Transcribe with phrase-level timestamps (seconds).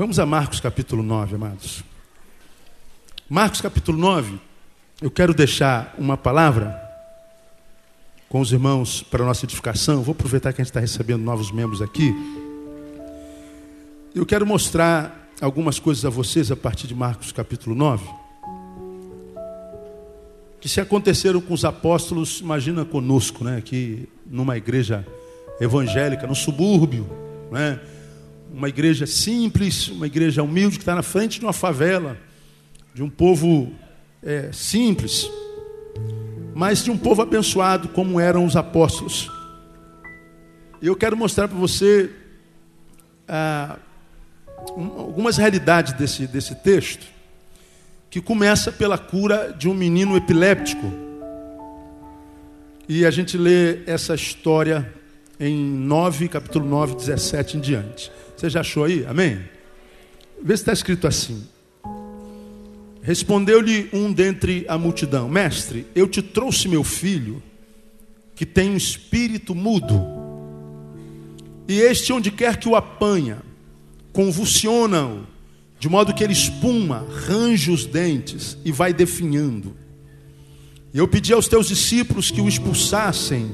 [0.00, 1.84] Vamos a Marcos capítulo 9, amados.
[3.28, 4.40] Marcos capítulo 9,
[5.02, 6.74] eu quero deixar uma palavra
[8.26, 10.02] com os irmãos para a nossa edificação.
[10.02, 12.14] Vou aproveitar que a gente está recebendo novos membros aqui.
[14.14, 18.02] Eu quero mostrar algumas coisas a vocês a partir de Marcos capítulo 9.
[20.62, 23.58] Que se aconteceram com os apóstolos, imagina conosco, né?
[23.58, 25.06] Aqui numa igreja
[25.60, 27.06] evangélica, no subúrbio,
[27.52, 27.78] né?
[28.52, 32.18] Uma igreja simples, uma igreja humilde que está na frente de uma favela,
[32.92, 33.72] de um povo
[34.22, 35.30] é, simples,
[36.54, 39.30] mas de um povo abençoado como eram os apóstolos.
[40.82, 42.10] Eu quero mostrar para você
[43.28, 43.78] ah,
[44.56, 47.06] algumas realidades desse, desse texto,
[48.10, 50.92] que começa pela cura de um menino epiléptico.
[52.88, 54.92] E a gente lê essa história
[55.40, 58.12] em 9, capítulo 9, 17 em diante.
[58.36, 59.06] Você já achou aí?
[59.06, 59.40] Amém?
[60.42, 61.46] Vê se está escrito assim.
[63.02, 67.42] Respondeu-lhe um dentre a multidão: Mestre, eu te trouxe meu filho,
[68.34, 70.06] que tem um espírito mudo,
[71.66, 73.38] e este, onde quer que o apanha,
[74.12, 75.26] convulsiona-o,
[75.78, 79.74] de modo que ele espuma, range os dentes e vai definhando.
[80.92, 83.50] E eu pedi aos teus discípulos que o expulsassem,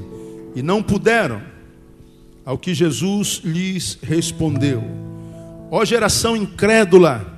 [0.53, 1.56] e não puderam.
[2.47, 4.81] Ao que Jesus lhes respondeu:
[5.69, 7.37] Ó geração incrédula,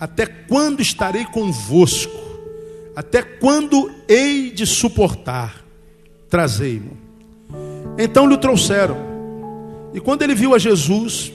[0.00, 2.12] até quando estarei convosco?
[2.96, 5.64] Até quando hei de suportar?
[6.28, 6.96] Trazei-mo.
[7.96, 8.96] Então lhe trouxeram.
[9.94, 11.32] E quando ele viu a Jesus,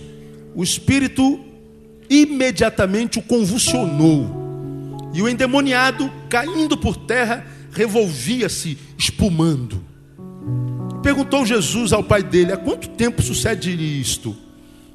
[0.54, 1.40] o espírito
[2.10, 5.10] imediatamente o convulsionou.
[5.14, 9.82] E o endemoniado, caindo por terra, revolvia-se, espumando.
[11.04, 14.36] Perguntou Jesus ao pai dele: Há quanto tempo sucede isto?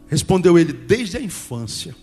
[0.09, 1.95] Respondeu ele: Desde a infância.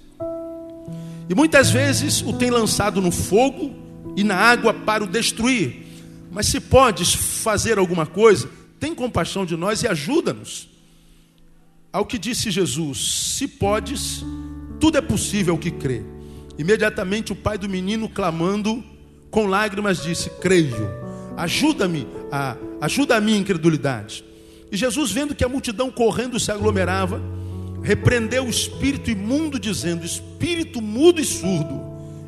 [1.27, 3.73] E muitas vezes o tem lançado no fogo
[4.15, 5.83] e na água para o destruir.
[6.31, 8.47] Mas se podes fazer alguma coisa,
[8.79, 10.69] tem compaixão de nós e ajuda-nos.
[11.91, 14.23] Ao que disse Jesus: Se podes,
[14.79, 16.03] tudo é possível ao que crê.
[16.59, 18.83] Imediatamente o pai do menino, clamando
[19.31, 21.04] com lágrimas, disse: Creio,
[21.37, 24.23] ajuda-me, a, ajuda a minha incredulidade.
[24.71, 27.21] E Jesus, vendo que a multidão correndo se aglomerava,
[27.81, 31.81] repreendeu o espírito imundo, dizendo: Espírito mudo e surdo,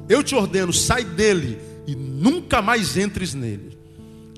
[0.07, 1.57] eu te ordeno, sai dele
[1.87, 3.77] e nunca mais entres nele.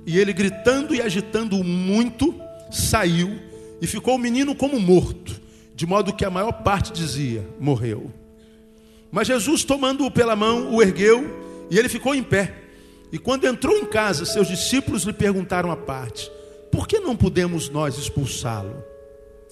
[0.06, 2.34] E ele, gritando e agitando muito,
[2.72, 3.38] saiu
[3.82, 5.40] e ficou o menino como morto,
[5.76, 8.12] de modo que a maior parte dizia: morreu.
[9.12, 12.69] Mas Jesus, tomando-o pela mão, o ergueu e ele ficou em pé.
[13.12, 16.32] E quando entrou em casa, seus discípulos lhe perguntaram à parte:
[16.72, 18.84] Por que não podemos nós expulsá-lo?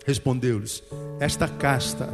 [0.05, 0.83] Respondeu-lhes:
[1.19, 2.09] Esta casta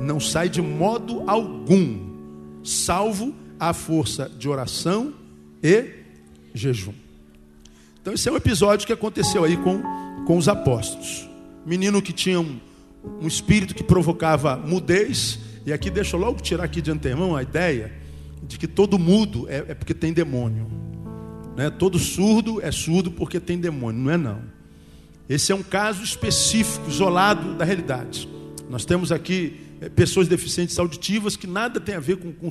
[0.00, 5.14] não sai de modo algum, salvo a força de oração
[5.62, 5.86] e
[6.54, 6.94] jejum.
[8.00, 9.80] Então, esse é um episódio que aconteceu aí com,
[10.26, 11.32] com os apóstolos
[11.64, 12.58] menino que tinha um,
[13.20, 15.38] um espírito que provocava mudez.
[15.64, 17.92] E aqui deixa eu logo tirar aqui de antemão a ideia
[18.42, 20.66] de que todo mudo é, é porque tem demônio.
[21.56, 21.70] Né?
[21.70, 24.00] Todo surdo é surdo porque tem demônio.
[24.00, 24.42] Não é não.
[25.28, 28.28] Esse é um caso específico, isolado da realidade.
[28.68, 32.50] Nós temos aqui é, pessoas deficientes auditivas que nada tem a ver com, com,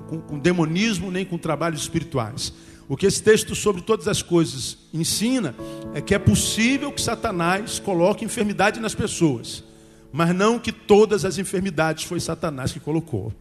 [0.00, 2.52] com, com demonismo nem com trabalhos espirituais.
[2.88, 5.54] O que esse texto sobre todas as coisas ensina
[5.94, 9.64] é que é possível que Satanás coloque enfermidade nas pessoas,
[10.12, 13.32] mas não que todas as enfermidades foi Satanás que colocou.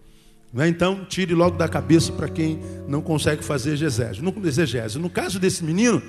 [0.53, 0.68] Né?
[0.68, 4.21] Então, tire logo da cabeça para quem não consegue fazer exegese.
[4.21, 5.00] No, exegese.
[5.00, 6.01] no caso desse menino,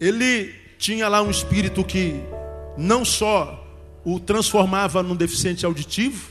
[0.00, 2.22] ele tinha lá um espírito que
[2.76, 3.62] não só
[4.04, 6.30] o transformava num deficiente auditivo,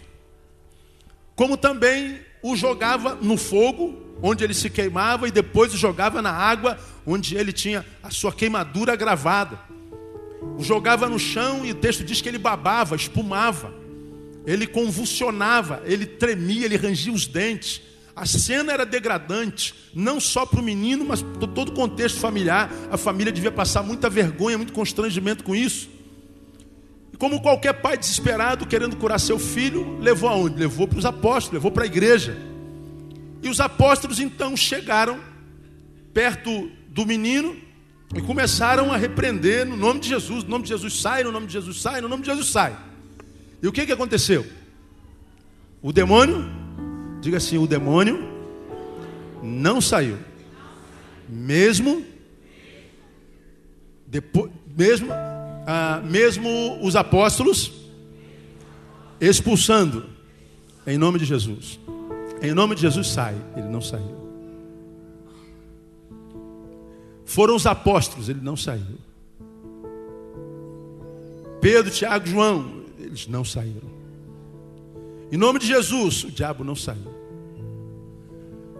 [1.35, 6.31] como também o jogava no fogo onde ele se queimava, e depois o jogava na
[6.31, 9.59] água, onde ele tinha a sua queimadura gravada.
[10.57, 13.73] O jogava no chão e o texto diz que ele babava, espumava,
[14.45, 17.81] ele convulsionava, ele tremia, ele rangia os dentes.
[18.15, 22.71] A cena era degradante, não só para o menino, mas para todo o contexto familiar.
[22.89, 25.89] A família devia passar muita vergonha, muito constrangimento com isso.
[27.12, 30.59] E como qualquer pai desesperado querendo curar seu filho, levou aonde?
[30.59, 32.38] Levou para os apóstolos, levou para a igreja.
[33.41, 35.19] E os apóstolos então chegaram
[36.13, 37.56] perto do menino
[38.15, 40.44] e começaram a repreender no nome de Jesus.
[40.45, 42.75] No nome de Jesus sai, no nome de Jesus sai, no nome de Jesus sai.
[43.61, 44.45] E o que, que aconteceu?
[45.81, 46.45] O demônio,
[47.21, 48.19] diga assim: o demônio
[49.41, 50.17] não saiu.
[51.27, 52.05] Mesmo,
[54.07, 57.71] depois, mesmo, ah, mesmo os apóstolos
[59.19, 60.05] expulsando.
[60.87, 61.79] Em nome de Jesus.
[62.41, 63.35] Em nome de Jesus sai.
[63.55, 64.15] Ele não saiu.
[67.25, 68.99] Foram os apóstolos, ele não saiu.
[71.59, 72.84] Pedro, Tiago, João,
[73.15, 73.89] eles não saíram.
[75.31, 77.15] Em nome de Jesus, o diabo não saiu.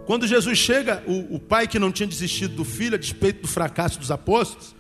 [0.06, 3.48] Quando Jesus chega, o, o, pai que não tinha desistido do filho, a despeito do
[3.48, 4.76] fracasso dos apóstolos,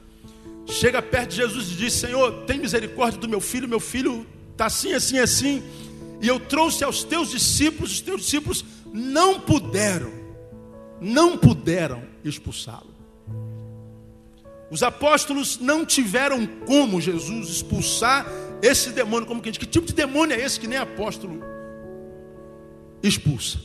[0.67, 4.67] chega perto de Jesus e diz: Senhor, tem misericórdia do meu filho, meu filho está
[4.67, 5.63] assim, assim, assim.
[6.21, 8.63] E eu trouxe aos teus discípulos, os teus discípulos
[8.93, 10.11] não puderam,
[11.01, 12.93] não puderam expulsá-lo.
[14.69, 18.27] Os apóstolos não tiveram como Jesus expulsar
[18.61, 21.43] esse demônio, como que gente, que tipo de demônio é esse que nem apóstolo
[23.01, 23.59] expulsa?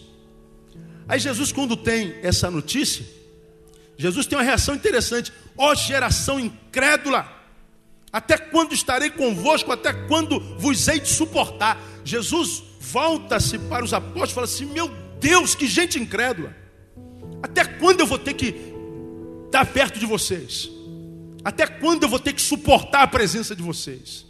[1.09, 3.05] Aí Jesus, quando tem essa notícia,
[3.97, 5.33] Jesus tem uma reação interessante.
[5.57, 7.29] Ó oh, geração incrédula,
[8.13, 9.71] até quando estarei convosco?
[9.71, 11.81] Até quando vos hei de suportar?
[12.05, 14.89] Jesus volta-se para os apóstolos e fala assim: Meu
[15.21, 16.55] Deus, que gente incrédula.
[17.43, 18.55] Até quando eu vou ter que
[19.47, 20.69] estar perto de vocês?
[21.45, 24.27] Até quando eu vou ter que suportar a presença de vocês?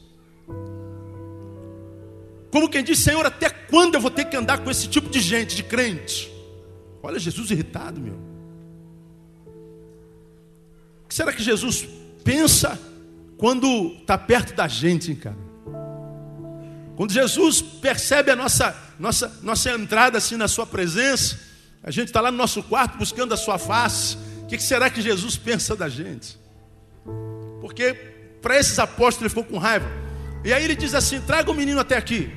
[2.50, 5.20] Como quem diz, Senhor, até quando eu vou ter que andar com esse tipo de
[5.20, 6.30] gente, de crente?
[7.02, 8.18] Olha Jesus irritado, meu.
[11.04, 11.88] O que será que Jesus
[12.24, 12.78] pensa
[13.38, 15.50] quando está perto da gente, hein, cara?
[16.96, 21.38] Quando Jesus percebe a nossa, nossa, nossa entrada assim na sua presença,
[21.82, 24.18] a gente está lá no nosso quarto buscando a sua face.
[24.42, 26.38] O que será que Jesus pensa da gente?
[27.60, 27.94] Porque
[28.42, 29.88] para esses apóstolos ele ficou com raiva.
[30.44, 32.30] E aí ele diz assim: traga o menino até aqui.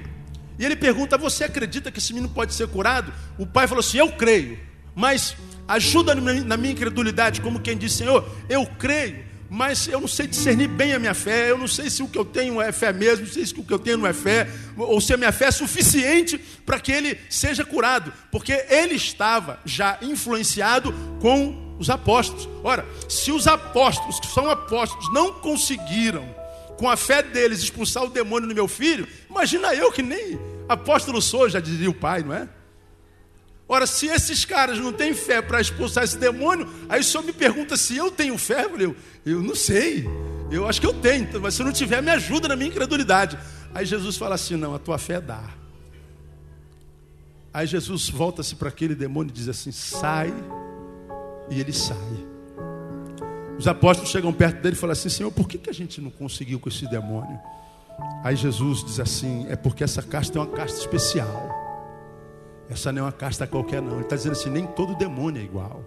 [0.58, 3.14] E ele pergunta: Você acredita que esse menino pode ser curado?
[3.38, 4.60] O pai falou assim: Eu creio,
[4.96, 5.36] mas
[5.68, 10.68] ajuda na minha incredulidade, como quem diz: Senhor, eu creio, mas eu não sei discernir
[10.68, 13.26] bem a minha fé, eu não sei se o que eu tenho é fé mesmo,
[13.26, 15.46] não sei se o que eu tenho não é fé, ou se a minha fé
[15.46, 22.48] é suficiente para que ele seja curado, porque ele estava já influenciado com os apóstolos.
[22.64, 26.28] Ora, se os apóstolos, que são apóstolos, não conseguiram,
[26.84, 30.38] com a fé deles, expulsar o demônio no meu filho, imagina eu que nem
[30.68, 32.50] apóstolo sou, já diria o pai, não é?
[33.70, 37.32] Ora, se esses caras não têm fé para expulsar esse demônio, aí o senhor me
[37.32, 38.66] pergunta se eu tenho fé.
[38.66, 38.96] Eu falei,
[39.26, 40.06] eu não sei,
[40.52, 43.40] eu acho que eu tenho, mas se eu não tiver, me ajuda na minha incredulidade.
[43.74, 45.42] Aí Jesus fala assim: não, a tua fé dá.
[47.54, 50.34] Aí Jesus volta-se para aquele demônio e diz assim: sai
[51.50, 52.33] e ele sai.
[53.57, 56.10] Os apóstolos chegam perto dele e falam assim: Senhor, por que, que a gente não
[56.10, 57.39] conseguiu com esse demônio?
[58.24, 61.63] Aí Jesus diz assim: É porque essa casta é uma casta especial.
[62.69, 63.93] Essa não é uma casta qualquer, não.
[63.93, 65.83] Ele está dizendo assim: nem todo demônio é igual.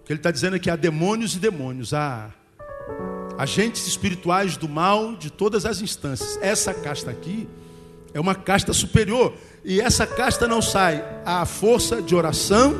[0.00, 2.30] O que ele está dizendo é que há demônios e demônios, há
[3.38, 6.38] agentes espirituais do mal de todas as instâncias.
[6.42, 7.48] Essa casta aqui
[8.12, 9.34] é uma casta superior.
[9.64, 12.74] E essa casta não sai à força de oração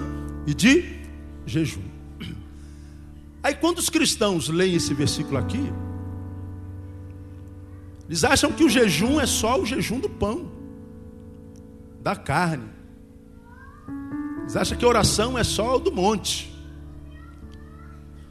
[0.46, 1.00] e de
[1.46, 1.87] jejum.
[3.48, 5.72] Aí quando os cristãos leem esse versículo aqui,
[8.06, 10.52] eles acham que o jejum é só o jejum do pão,
[12.02, 12.68] da carne.
[14.40, 16.54] Eles acham que a oração é só o do monte.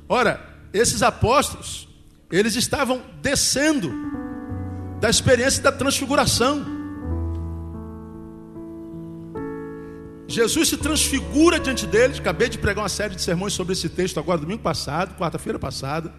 [0.07, 0.39] Ora,
[0.71, 1.89] esses apóstolos,
[2.31, 3.91] eles estavam descendo
[4.99, 6.63] da experiência da transfiguração.
[10.27, 12.19] Jesus se transfigura diante deles.
[12.19, 16.13] Acabei de pregar uma série de sermões sobre esse texto agora, domingo passado, quarta-feira passada.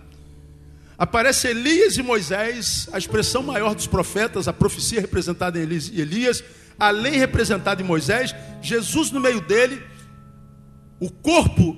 [0.96, 6.42] Aparece Elias e Moisés, a expressão maior dos profetas, a profecia representada em Elias,
[6.78, 9.80] a lei representada em Moisés, Jesus no meio dele,
[10.98, 11.76] o corpo,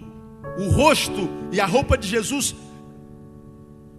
[0.56, 2.54] o rosto e a roupa de Jesus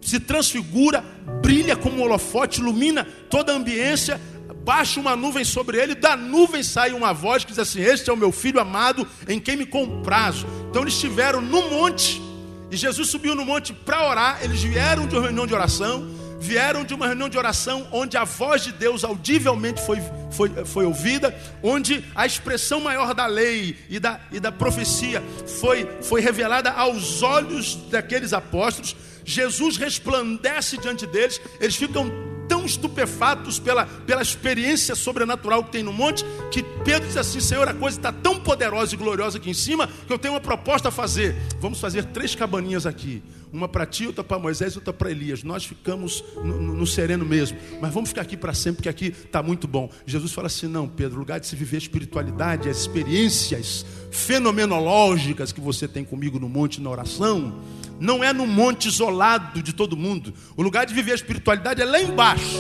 [0.02, 1.04] se transfigura,
[1.42, 4.20] brilha como um holofote, ilumina toda a ambiência,
[4.64, 8.14] baixa uma nuvem sobre ele, da nuvem sai uma voz que diz assim: Este é
[8.14, 10.46] o meu filho amado, em quem me comprazo.
[10.70, 12.22] Então eles estiveram no monte,
[12.70, 14.40] e Jesus subiu no monte para orar.
[14.42, 16.08] Eles vieram de uma reunião de oração,
[16.40, 20.00] vieram de uma reunião de oração onde a voz de Deus audivelmente foi,
[20.32, 25.22] foi, foi ouvida, onde a expressão maior da lei e da, e da profecia
[25.60, 28.96] foi, foi revelada aos olhos daqueles apóstolos.
[29.24, 32.12] Jesus resplandece diante deles, eles ficam
[32.48, 37.68] tão estupefatos pela, pela experiência sobrenatural que tem no monte, que Pedro diz assim: Senhor,
[37.68, 40.90] a coisa está tão poderosa e gloriosa aqui em cima, que eu tenho uma proposta
[40.90, 41.36] a fazer.
[41.60, 43.22] Vamos fazer três cabaninhas aqui.
[43.52, 45.44] Uma para ti, outra para Moisés, outra para Elias.
[45.44, 47.58] Nós ficamos no, no, no, sereno mesmo.
[47.82, 49.90] Mas vamos ficar aqui para sempre, porque aqui está muito bom.
[50.06, 55.88] Jesus fala assim: não, Pedro, lugar de se viver espiritualidade, as experiências fenomenológicas que você
[55.88, 57.62] tem comigo no monte na oração
[58.02, 60.34] não é no monte isolado de todo mundo.
[60.58, 62.58] O lugar de viver a espiritualidade é lá embaixo.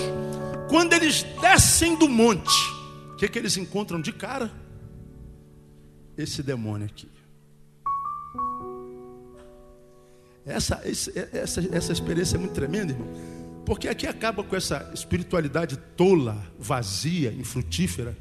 [0.69, 2.51] Quando eles descem do monte,
[3.21, 4.51] que, que eles encontram de cara?
[6.17, 7.07] Esse demônio aqui.
[10.43, 10.81] Essa,
[11.31, 13.07] essa, essa experiência é muito tremenda, irmão.
[13.63, 18.17] Porque aqui acaba com essa espiritualidade tola, vazia, infrutífera,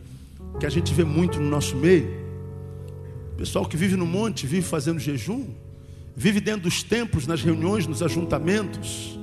[0.59, 2.09] que a gente vê muito no nosso meio.
[3.39, 5.49] Pessoal que vive no monte, vive fazendo jejum,
[6.17, 9.19] vive dentro dos templos, nas reuniões, nos ajuntamentos.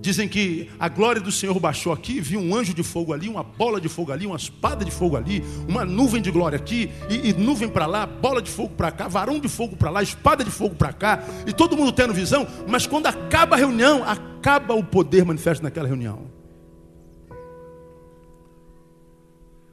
[0.00, 3.42] Dizem que a glória do Senhor baixou aqui, viu um anjo de fogo ali, uma
[3.42, 7.30] bola de fogo ali, uma espada de fogo ali, uma nuvem de glória aqui, e,
[7.30, 10.44] e nuvem para lá, bola de fogo para cá, varão de fogo para lá, espada
[10.44, 14.74] de fogo para cá, e todo mundo tendo visão, mas quando acaba a reunião, acaba
[14.74, 16.36] o poder manifesto naquela reunião.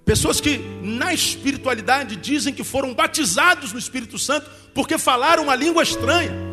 [0.05, 5.83] Pessoas que na espiritualidade dizem que foram batizados no Espírito Santo porque falaram uma língua
[5.83, 6.43] estranha.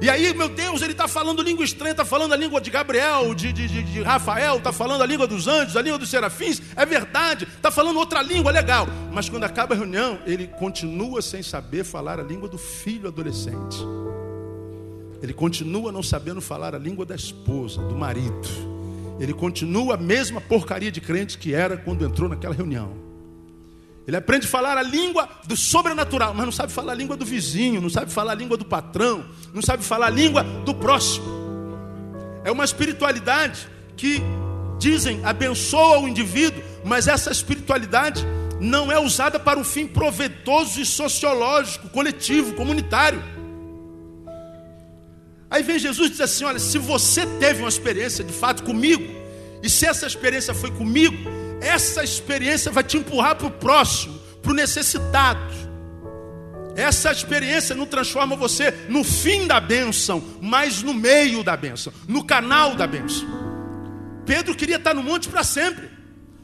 [0.00, 3.34] E aí, meu Deus, ele está falando língua estranha, está falando a língua de Gabriel,
[3.34, 6.86] de, de, de Rafael, está falando a língua dos anjos, a língua dos serafins, é
[6.86, 8.86] verdade, está falando outra língua, legal.
[9.12, 13.78] Mas quando acaba a reunião, ele continua sem saber falar a língua do filho adolescente.
[15.20, 18.48] Ele continua não sabendo falar a língua da esposa, do marido.
[19.18, 23.07] Ele continua a mesma porcaria de crente que era quando entrou naquela reunião.
[24.08, 27.26] Ele aprende a falar a língua do sobrenatural, mas não sabe falar a língua do
[27.26, 29.22] vizinho, não sabe falar a língua do patrão,
[29.52, 31.26] não sabe falar a língua do próximo.
[32.42, 34.22] É uma espiritualidade que
[34.78, 38.24] dizem abençoa o indivíduo, mas essa espiritualidade
[38.58, 43.22] não é usada para um fim proveitoso e sociológico, coletivo, comunitário.
[45.50, 49.04] Aí vem Jesus e diz assim: Olha, se você teve uma experiência de fato comigo,
[49.62, 51.14] e se essa experiência foi comigo,
[51.60, 55.68] essa experiência vai te empurrar para o próximo, para o necessitado.
[56.76, 62.24] Essa experiência não transforma você no fim da bênção, mas no meio da bênção, no
[62.24, 63.26] canal da bênção.
[64.24, 65.90] Pedro queria estar no monte para sempre.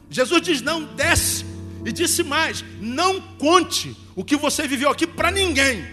[0.09, 1.45] Jesus diz: não, desce.
[1.85, 5.85] E disse mais: não conte o que você viveu aqui para ninguém.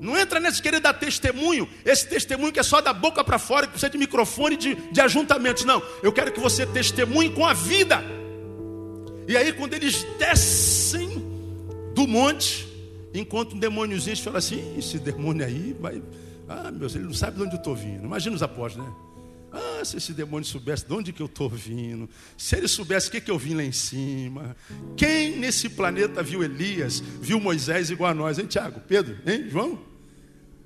[0.00, 3.66] Não entra nesse querer dar testemunho, esse testemunho que é só da boca para fora,
[3.66, 5.64] que precisa de microfone de, de ajuntamentos.
[5.64, 8.17] Não, eu quero que você testemunhe com a vida.
[9.28, 11.22] E aí, quando eles descem
[11.94, 12.66] do monte,
[13.14, 16.02] encontram um demôniozinho e falam assim: esse demônio aí vai.
[16.48, 18.04] Ah, meu Deus, ele não sabe de onde eu estou vindo.
[18.04, 18.96] Imagina os apóstolos, né?
[19.52, 22.08] Ah, se esse demônio soubesse de onde que eu estou vindo,
[22.38, 24.56] se ele soubesse o que, que eu vim lá em cima,
[24.96, 29.78] quem nesse planeta viu Elias, viu Moisés igual a nós, hein, Tiago, Pedro, hein, João?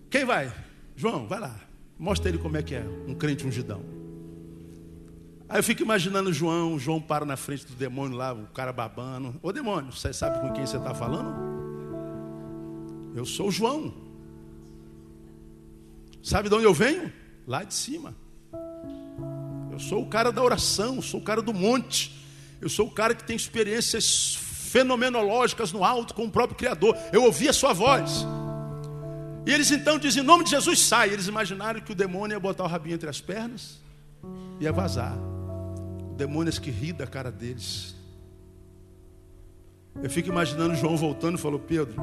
[0.09, 0.53] Quem vai?
[0.97, 1.61] João, vai lá,
[1.99, 4.02] mostra ele como é que é, um crente ungidão.
[5.53, 9.39] Aí eu fico imaginando João, João para na frente do demônio lá, o cara babando.
[9.43, 11.31] Ô demônio, você sabe com quem você está falando?
[13.15, 13.93] Eu sou João.
[16.23, 17.13] Sabe de onde eu venho?
[17.47, 18.17] Lá de cima.
[19.71, 22.19] Eu sou o cara da oração, sou o cara do monte.
[22.59, 24.35] Eu sou o cara que tem experiências
[24.71, 26.97] fenomenológicas no alto com o próprio Criador.
[27.13, 28.25] Eu ouvi a sua voz.
[29.45, 31.11] E eles então dizem, em nome de Jesus, sai.
[31.11, 33.83] Eles imaginaram que o demônio ia botar o rabinho entre as pernas
[34.59, 35.15] e ia vazar
[36.17, 37.95] demônios que ri da cara deles.
[40.03, 42.01] Eu fico imaginando João voltando e falou: Pedro,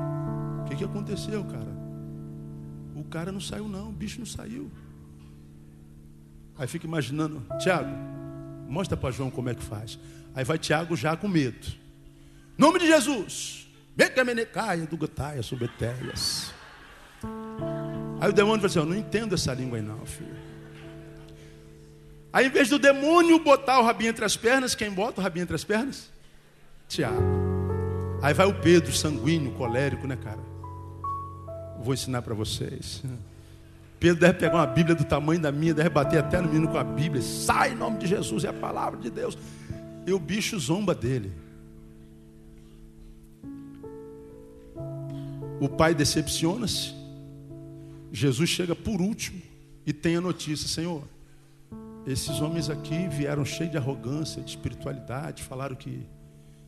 [0.62, 1.80] o que, que aconteceu, cara?
[2.96, 4.70] O cara não saiu, não, o bicho não saiu.
[6.58, 7.89] Aí fica imaginando, Tiago,
[8.68, 9.98] mostra para João como é que faz.
[10.36, 11.68] Aí vai Tiago já com medo.
[12.58, 13.68] Nome de Jesus.
[14.86, 14.98] Do
[18.22, 20.49] Aí o demônio fala assim: Eu não entendo essa língua aí, não, filho.
[22.31, 25.43] Aí, em vez do demônio botar o rabinho entre as pernas, quem bota o rabinho
[25.43, 26.09] entre as pernas?
[26.88, 27.21] Tiago.
[28.21, 30.39] Aí vai o Pedro, sanguíneo, colérico, né, cara?
[31.81, 33.01] Vou ensinar para vocês.
[34.00, 36.77] Pedro deve pegar uma Bíblia do tamanho da minha, deve bater até no menino com
[36.77, 37.21] a Bíblia.
[37.21, 39.38] Sai em nome de Jesus, é a palavra de Deus.
[40.05, 41.31] E o bicho zomba dele.
[45.59, 46.93] O pai decepciona-se.
[48.12, 49.41] Jesus chega por último
[49.86, 51.03] e tem a notícia: Senhor,
[52.12, 56.08] esses homens aqui vieram cheios de arrogância, de espiritualidade, falaram que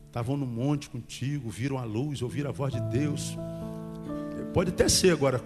[0.06, 3.36] estavam no monte contigo, viram a luz, ouviram a voz de Deus.
[4.54, 5.42] Pode até ser agora.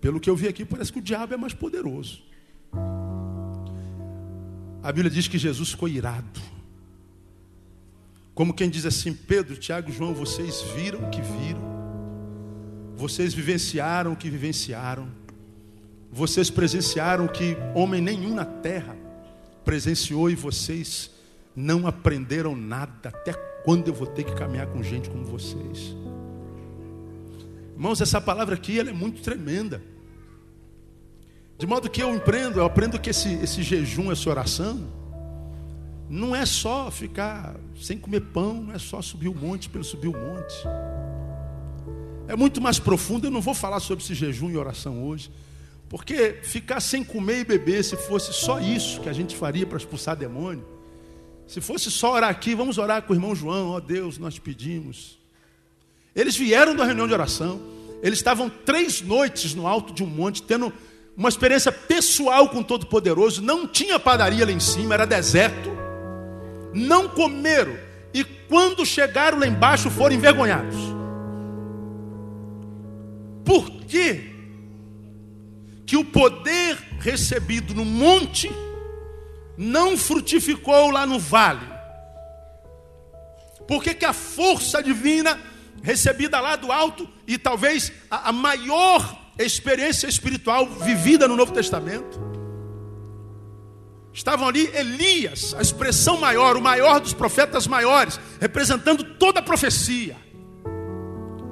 [0.00, 2.22] Pelo que eu vi aqui, parece que o diabo é mais poderoso.
[4.80, 6.40] A Bíblia diz que Jesus ficou irado.
[8.34, 11.60] Como quem diz assim: Pedro, Tiago, João, vocês viram o que viram,
[12.96, 15.17] vocês vivenciaram o que vivenciaram.
[16.10, 18.96] Vocês presenciaram o que homem nenhum na terra
[19.64, 21.10] presenciou e vocês
[21.54, 23.10] não aprenderam nada.
[23.10, 23.32] Até
[23.64, 25.94] quando eu vou ter que caminhar com gente como vocês?
[27.74, 29.82] Irmãos, essa palavra aqui ela é muito tremenda.
[31.58, 34.98] De modo que eu empreendo, eu aprendo que esse, esse jejum, essa oração,
[36.08, 40.08] não é só ficar sem comer pão, não é só subir o monte pelo subir
[40.08, 40.56] o monte.
[42.26, 43.26] É muito mais profundo.
[43.26, 45.30] Eu não vou falar sobre esse jejum e oração hoje,
[45.88, 49.78] porque ficar sem comer e beber, se fosse só isso que a gente faria para
[49.78, 50.64] expulsar demônio,
[51.46, 54.38] se fosse só orar aqui, vamos orar com o irmão João, ó oh, Deus, nós
[54.38, 55.18] pedimos.
[56.14, 57.58] Eles vieram da reunião de oração,
[58.02, 60.70] eles estavam três noites no alto de um monte, tendo
[61.16, 65.70] uma experiência pessoal com o Todo-Poderoso, não tinha padaria lá em cima, era deserto,
[66.74, 67.76] não comeram,
[68.12, 70.76] e quando chegaram lá embaixo foram envergonhados.
[73.42, 74.27] Por quê?
[75.88, 78.52] Que o poder recebido no monte
[79.56, 81.66] não frutificou lá no vale?
[83.66, 85.40] Por que, que a força divina
[85.82, 92.20] recebida lá do alto e talvez a, a maior experiência espiritual vivida no Novo Testamento?
[94.12, 100.27] Estavam ali Elias, a expressão maior, o maior dos profetas maiores, representando toda a profecia.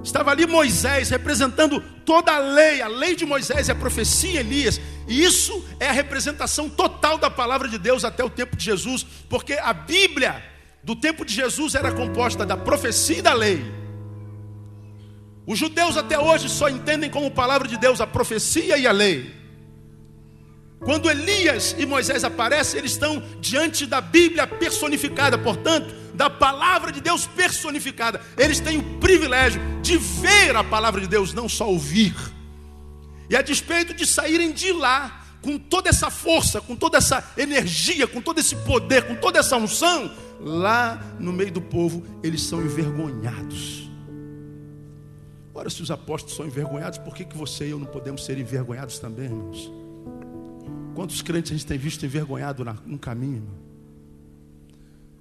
[0.06, 4.80] Estava ali Moisés, representando toda a lei, a lei de Moisés e a profecia Elias.
[5.08, 9.04] E isso é a representação total da palavra de Deus até o tempo de Jesus,
[9.28, 10.44] porque a Bíblia
[10.84, 13.64] do tempo de Jesus era composta da profecia e da lei.
[15.44, 19.34] Os judeus até hoje só entendem como palavra de Deus a profecia e a lei.
[20.80, 27.00] Quando Elias e Moisés aparecem, eles estão diante da Bíblia personificada, portanto, da palavra de
[27.00, 28.20] Deus personificada.
[28.36, 32.14] Eles têm o privilégio de ver a palavra de Deus, não só ouvir.
[33.28, 38.06] E a despeito de saírem de lá com toda essa força, com toda essa energia,
[38.06, 40.10] com todo esse poder, com toda essa unção,
[40.40, 43.90] lá no meio do povo, eles são envergonhados.
[45.54, 48.38] Ora, se os apóstolos são envergonhados, por que, que você e eu não podemos ser
[48.38, 49.85] envergonhados também, irmãos?
[50.96, 53.46] Quantos crentes a gente tem visto envergonhado no caminho?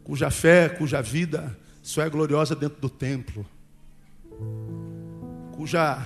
[0.06, 3.46] Cuja fé, cuja vida só é gloriosa dentro do templo.
[5.52, 6.02] Cuja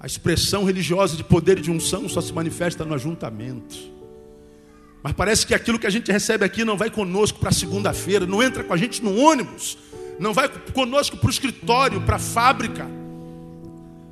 [0.00, 3.76] a expressão religiosa de poder e de unção só se manifesta no ajuntamento.
[5.04, 8.42] Mas parece que aquilo que a gente recebe aqui não vai conosco para segunda-feira, não
[8.42, 9.78] entra com a gente no ônibus,
[10.18, 12.88] não vai conosco para o escritório, para a fábrica,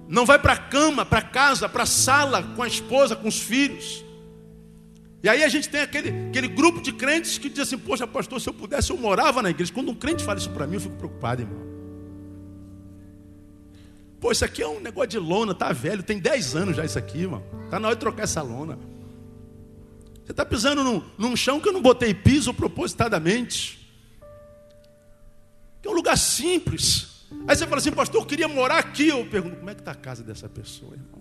[0.09, 3.41] não vai para a cama, para casa, para a sala com a esposa, com os
[3.41, 4.09] filhos.
[5.23, 8.41] E aí a gente tem aquele, aquele grupo de crentes que diz assim: Poxa, pastor,
[8.41, 9.73] se eu pudesse, eu morava na igreja.
[9.73, 11.71] Quando um crente fala isso para mim, eu fico preocupado, irmão.
[14.19, 16.99] Pô, isso aqui é um negócio de lona, tá velho, tem 10 anos já isso
[16.99, 17.43] aqui, irmão.
[17.71, 18.79] Tá na hora de trocar essa lona.
[20.25, 23.81] Você está pisando num, num chão que eu não botei piso propositadamente.
[25.81, 27.27] Que é um lugar simples.
[27.49, 29.09] Aí você fala assim, pastor, eu queria morar aqui.
[29.09, 31.21] Eu pergunto, como é que está a casa dessa pessoa, irmão?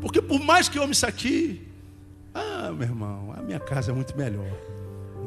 [0.00, 1.71] Porque por mais que eu ame isso aqui,
[2.34, 4.50] ah, meu irmão, a minha casa é muito melhor.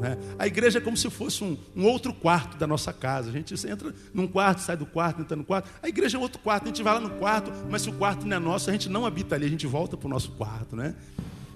[0.00, 0.18] Né?
[0.38, 3.30] A igreja é como se fosse um, um, outro quarto da nossa casa.
[3.30, 5.70] A gente entra num quarto, sai do quarto, entra no quarto.
[5.82, 8.26] A igreja é outro quarto, a gente vai lá no quarto, mas se o quarto
[8.26, 10.76] não é nosso, a gente não habita ali, a gente volta para o nosso quarto.
[10.76, 10.94] Né?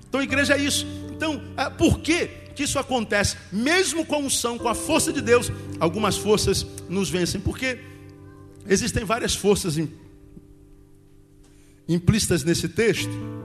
[0.09, 0.87] Então a igreja é isso.
[1.11, 3.37] Então, ah, por que, que isso acontece?
[3.53, 7.41] Mesmo com a unção, com a força de Deus, algumas forças nos vencem.
[7.41, 7.79] Porque
[8.67, 9.77] existem várias forças
[11.87, 13.40] implícitas nesse texto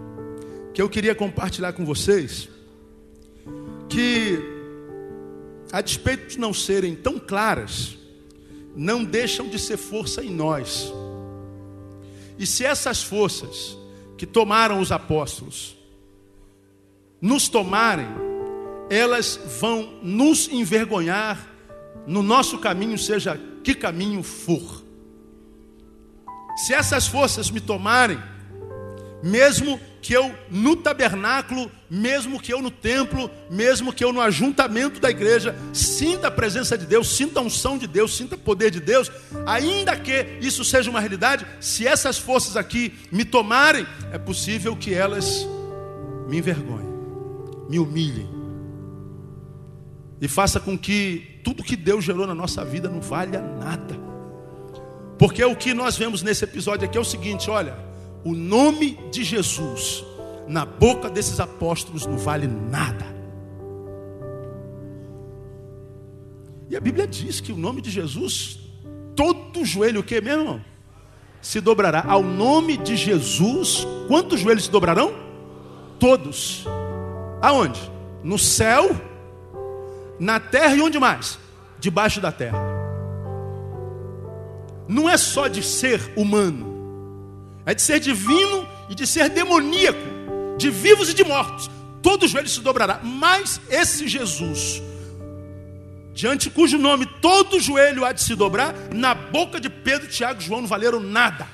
[0.76, 2.50] que eu queria compartilhar com vocês,
[3.88, 4.38] que
[5.72, 7.98] a despeito de não serem tão claras,
[8.76, 10.92] não deixam de ser força em nós.
[12.38, 13.78] E se essas forças
[14.18, 15.78] que tomaram os apóstolos
[17.22, 18.10] nos tomarem,
[18.90, 21.56] elas vão nos envergonhar
[22.06, 24.84] no nosso caminho, seja que caminho for.
[26.66, 28.22] Se essas forças me tomarem,
[29.24, 35.00] mesmo que eu no tabernáculo, mesmo que eu no templo, mesmo que eu no ajuntamento
[35.00, 38.70] da igreja, sinta a presença de Deus, sinta a unção de Deus, sinta o poder
[38.70, 39.12] de Deus,
[39.48, 44.94] ainda que isso seja uma realidade, se essas forças aqui me tomarem, é possível que
[44.94, 45.44] elas
[46.28, 46.94] me envergonhem,
[47.68, 48.30] me humilhem
[50.22, 53.98] e faça com que tudo que Deus gerou na nossa vida não valha nada.
[55.18, 57.76] Porque o que nós vemos nesse episódio aqui é o seguinte: olha,
[58.26, 60.04] o nome de Jesus
[60.48, 63.06] na boca desses apóstolos não vale nada.
[66.68, 68.60] E a Bíblia diz que o nome de Jesus,
[69.16, 70.60] todo joelho, o que mesmo?
[71.40, 72.04] Se dobrará.
[72.08, 75.14] Ao nome de Jesus, quantos joelhos se dobrarão?
[76.00, 76.66] Todos.
[77.40, 77.80] Aonde?
[78.24, 78.90] No céu,
[80.20, 81.38] na terra e onde mais?
[81.80, 82.58] Debaixo da terra.
[84.88, 86.75] Não é só de ser humano
[87.66, 91.70] é de ser divino e de ser demoníaco, de vivos e de mortos.
[92.02, 93.00] Todo joelho se dobrará.
[93.04, 94.82] Mas esse Jesus,
[96.14, 100.46] diante cujo nome todo joelho há de se dobrar, na boca de Pedro, Tiago e
[100.46, 101.48] João não valeram nada.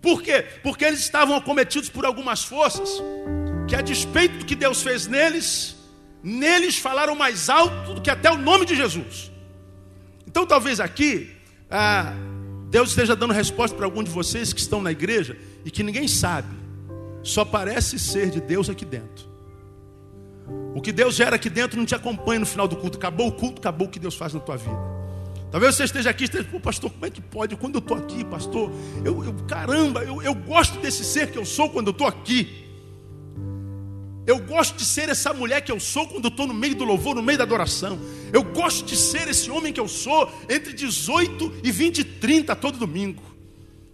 [0.00, 0.46] Por quê?
[0.62, 3.02] Porque eles estavam acometidos por algumas forças
[3.66, 5.76] que, a despeito do que Deus fez neles,
[6.22, 9.30] neles falaram mais alto do que até o nome de Jesus.
[10.26, 11.34] Então, talvez aqui,
[11.70, 12.12] ah,
[12.74, 16.08] Deus esteja dando resposta para algum de vocês que estão na igreja e que ninguém
[16.08, 16.48] sabe,
[17.22, 19.28] só parece ser de Deus aqui dentro.
[20.74, 22.98] O que Deus gera aqui dentro não te acompanha no final do culto.
[22.98, 24.76] Acabou o culto, acabou o que Deus faz na tua vida.
[25.52, 27.54] Talvez você esteja aqui e esteja, pô, pastor, como é que pode?
[27.54, 28.72] Quando eu estou aqui, pastor,
[29.04, 32.63] eu, eu caramba, eu, eu gosto desse ser que eu sou quando eu estou aqui.
[34.26, 37.14] Eu gosto de ser essa mulher que eu sou quando estou no meio do louvor,
[37.14, 37.98] no meio da adoração.
[38.32, 42.56] Eu gosto de ser esse homem que eu sou entre 18 e 20 e 30
[42.56, 43.22] todo domingo.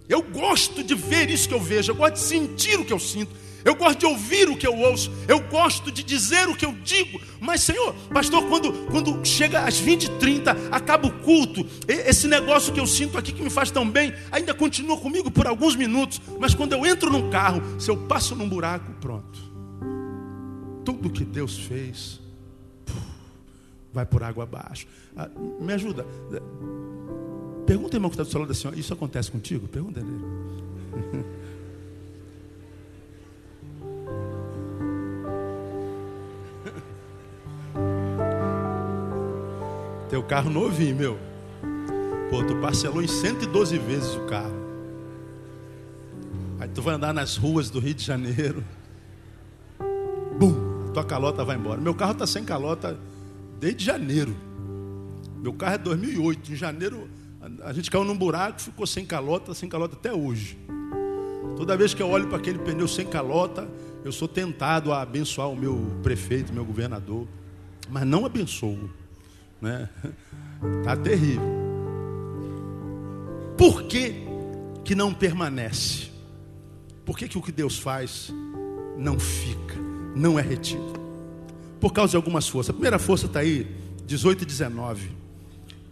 [0.09, 2.99] Eu gosto de ver isso que eu vejo, eu gosto de sentir o que eu
[2.99, 3.35] sinto.
[3.65, 6.73] Eu gosto de ouvir o que eu ouço, eu gosto de dizer o que eu
[6.83, 12.27] digo, mas Senhor, pastor, quando, quando chega às 20 e 30, acaba o culto, esse
[12.27, 15.77] negócio que eu sinto aqui que me faz tão bem, ainda continua comigo por alguns
[15.77, 19.50] minutos, mas quando eu entro num carro, se eu passo num buraco, pronto
[20.85, 22.21] tudo que Deus fez
[23.93, 24.87] vai por água abaixo.
[25.17, 25.29] Ah,
[25.61, 26.07] me ajuda.
[27.67, 29.69] Pergunta, irmão, que está do seu lado assim: Isso acontece contigo?
[29.69, 30.11] Pergunta ele.
[40.09, 41.19] Teu carro novinho, meu.
[42.31, 44.59] Pô, tu parcelou em 112 vezes o carro.
[46.59, 48.65] Aí tu vai andar nas ruas do Rio de Janeiro.
[50.39, 50.70] Bum!
[50.93, 51.81] Tua calota vai embora.
[51.81, 52.99] Meu carro está sem calota
[53.59, 54.35] desde janeiro.
[55.37, 56.53] Meu carro é 2008.
[56.53, 57.09] Em janeiro
[57.63, 60.59] a gente caiu num buraco, ficou sem calota, sem calota até hoje.
[61.57, 63.69] Toda vez que eu olho para aquele pneu sem calota,
[64.05, 67.27] eu sou tentado a abençoar o meu prefeito, meu governador,
[67.89, 68.91] mas não abençoo,
[69.61, 69.89] né?
[70.85, 71.43] Tá terrível.
[73.57, 74.15] Por que
[74.85, 76.11] que não permanece?
[77.03, 78.31] Por que que o que Deus faz
[78.99, 79.90] não fica?
[80.15, 81.01] Não é retido.
[81.81, 82.71] Por causa de algumas forças.
[82.71, 83.67] A primeira força está aí,
[84.07, 85.11] 18 e 19.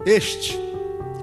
[0.05, 0.59] Este,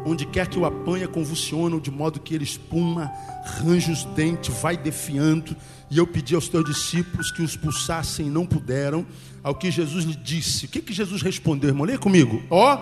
[0.06, 3.12] onde quer que o apanha, convulsiona, de modo que ele espuma,
[3.46, 5.56] range os dentes, vai defiando.
[5.90, 9.06] E eu pedi aos teus discípulos que os pulsassem não puderam.
[9.44, 10.66] Ao que Jesus lhe disse.
[10.66, 11.86] O que, que Jesus respondeu, irmão?
[11.86, 12.42] Leia comigo.
[12.50, 12.78] Ó,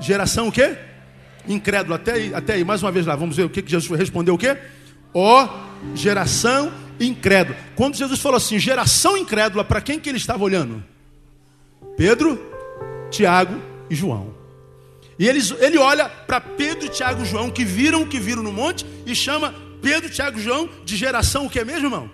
[0.00, 0.76] geração o quê?
[1.46, 1.94] Incrédulo.
[1.94, 4.34] Até aí, até aí, mais uma vez lá, vamos ver o que, que Jesus respondeu
[4.34, 4.58] o quê?
[5.14, 5.48] Ó,
[5.94, 7.58] geração incrédula.
[7.74, 10.82] Quando Jesus falou assim, geração incrédula, para quem que ele estava olhando?
[11.96, 12.40] Pedro,
[13.10, 14.34] Tiago e João.
[15.18, 18.52] E eles, ele olha para Pedro, Tiago e João, que viram o que viram no
[18.52, 22.10] monte, e chama Pedro, Tiago e João de geração o que é mesmo, irmão?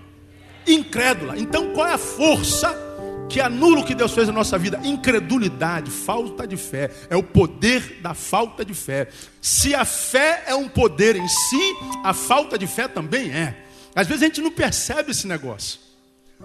[0.67, 1.39] Incrédula.
[1.39, 2.75] Então qual é a força
[3.29, 4.81] que anula o que Deus fez na nossa vida?
[4.83, 6.91] Incredulidade, falta de fé.
[7.11, 9.09] É o poder da falta de fé.
[9.41, 13.64] Se a fé é um poder em si, a falta de fé também é.
[13.95, 15.79] Às vezes a gente não percebe esse negócio.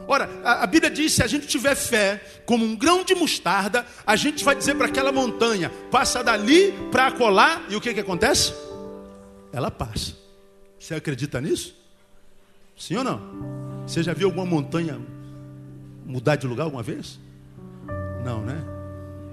[0.08, 3.86] Ora, a, a Bíblia diz: se a gente tiver fé como um grão de mostarda,
[4.06, 8.00] a gente vai dizer para aquela montanha: passa dali para colar, e o que, que
[8.00, 8.54] acontece?
[9.52, 10.16] Ela passa.
[10.78, 11.76] Você acredita nisso?
[12.78, 13.84] Sim ou não?
[13.86, 15.00] Você já viu alguma montanha
[16.06, 17.20] mudar de lugar alguma vez?
[18.24, 18.64] Não, né?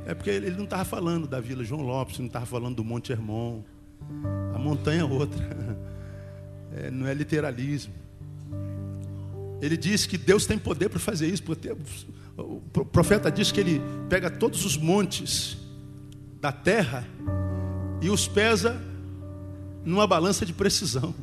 [0.07, 3.13] É porque ele não estava falando da Vila João Lopes, não estava falando do Monte
[3.13, 3.63] Hermon.
[4.55, 5.45] A montanha é outra.
[6.79, 7.95] É, não é literalismo.
[9.61, 11.43] Ele diz que Deus tem poder para fazer isso.
[12.37, 15.57] O profeta diz que ele pega todos os montes
[16.41, 17.07] da terra
[18.01, 18.81] e os pesa
[19.85, 21.15] numa balança de precisão.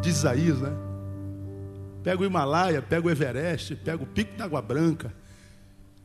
[0.00, 0.72] Diz Isaías, né?
[2.02, 5.12] Pega o Himalaia, pega o Everest, pega o Pico da Água Branca,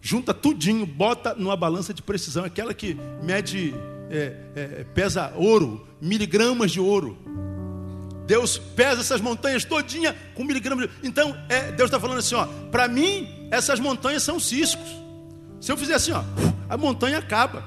[0.01, 3.73] junta tudinho, bota numa balança de precisão, aquela que mede,
[4.09, 7.17] é, é, pesa ouro, miligramas de ouro.
[8.29, 10.87] Deus pesa essas montanhas todinha com miligramas.
[10.87, 10.91] De...
[11.01, 14.87] Então, é, Deus está falando assim, ó, para mim essas montanhas são ciscos.
[15.59, 16.21] Se eu fizer assim, ó,
[16.69, 17.63] a montanha acaba.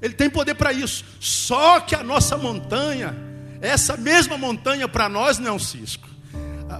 [0.00, 1.04] Ele tem poder para isso.
[1.20, 3.14] Só que a nossa montanha,
[3.60, 6.08] essa mesma montanha para nós não é um cisco.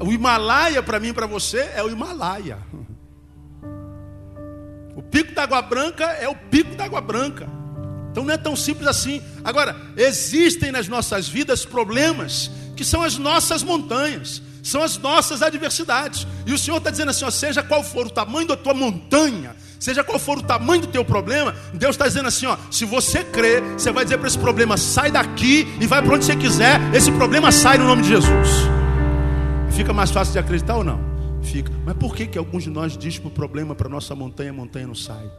[0.00, 2.56] O Himalaia para mim para você é o Himalaia.
[4.96, 7.46] O pico da água branca é o pico da água branca.
[8.10, 9.22] Então não é tão simples assim.
[9.44, 16.26] Agora, existem nas nossas vidas problemas que são as nossas montanhas, são as nossas adversidades.
[16.46, 19.56] E o Senhor está dizendo assim: ó, seja qual for o tamanho da tua montanha,
[19.80, 23.24] seja qual for o tamanho do teu problema, Deus está dizendo assim: ó, se você
[23.24, 26.78] crer, você vai dizer para esse problema: sai daqui e vai para onde você quiser,
[26.94, 28.48] esse problema sai no nome de Jesus.
[29.72, 31.00] Fica mais fácil de acreditar ou não?
[31.42, 31.72] Fica.
[31.84, 34.54] Mas por que, que alguns de nós dizem para o problema, para nossa montanha, a
[34.54, 35.30] montanha não sai?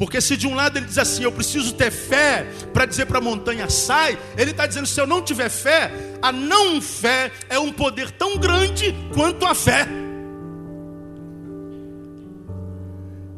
[0.00, 3.18] Porque se de um lado ele diz assim, eu preciso ter fé para dizer para
[3.18, 7.58] a montanha sai, ele está dizendo, se eu não tiver fé, a não fé é
[7.58, 9.86] um poder tão grande quanto a fé.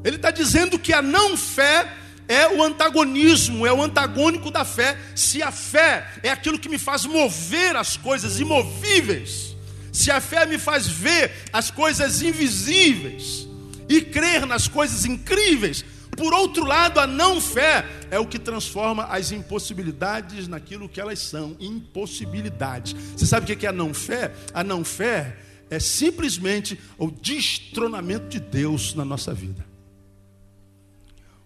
[0.05, 1.93] Ele está dizendo que a não fé
[2.29, 4.97] é o antagonismo, é o antagônico da fé.
[5.17, 9.57] Se a fé é aquilo que me faz mover as coisas imovíveis,
[9.93, 13.49] se a fé me faz ver as coisas invisíveis
[13.89, 15.85] e crer nas coisas incríveis,
[16.17, 21.19] por outro lado, a não fé é o que transforma as impossibilidades naquilo que elas
[21.19, 22.93] são impossibilidades.
[23.17, 24.33] Você sabe o que é a não fé?
[24.53, 25.39] A não fé
[25.71, 29.65] é simplesmente o destronamento de Deus na nossa vida.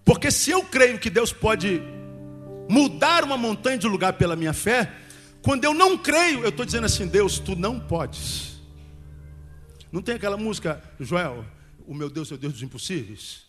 [0.05, 1.81] Porque se eu creio que Deus pode
[2.69, 4.93] mudar uma montanha de lugar pela minha fé,
[5.43, 8.61] quando eu não creio, eu estou dizendo assim: Deus, tu não podes.
[9.93, 11.45] Não tem aquela música, Joel,
[11.87, 13.46] o meu Deus é o Deus dos impossíveis?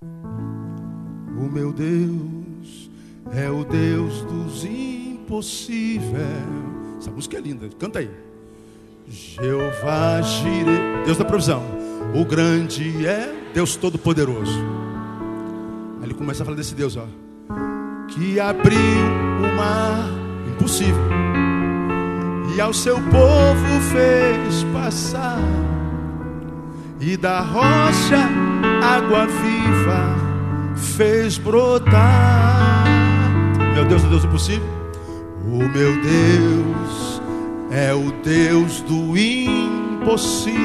[0.00, 2.90] O meu Deus
[3.32, 6.12] é o Deus dos impossíveis.
[6.98, 8.10] Essa música é linda, canta aí.
[9.08, 11.62] Jeová Jireh, Deus da provisão.
[12.14, 14.58] O grande é Deus Todo-Poderoso.
[15.98, 17.06] Aí ele começa a falar desse Deus, ó.
[18.08, 20.08] Que abriu o mar
[20.52, 21.28] impossível
[22.54, 25.38] e ao seu povo fez passar
[27.00, 28.18] e da rocha
[28.82, 29.57] água viva
[30.96, 32.84] fez brotar.
[33.74, 34.68] Meu Deus, o Deus impossível.
[35.44, 37.22] O meu Deus
[37.70, 40.56] é o Deus do impossível.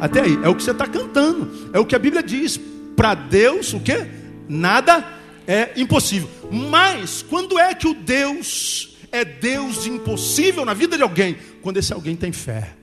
[0.00, 1.50] Até aí, é o que você está cantando.
[1.72, 2.58] É o que a Bíblia diz.
[2.96, 4.20] Para Deus, o que?
[4.50, 5.06] nada
[5.46, 6.28] é impossível.
[6.50, 11.36] Mas quando é que o Deus é Deus de impossível na vida de alguém?
[11.62, 12.74] Quando esse alguém tem fé.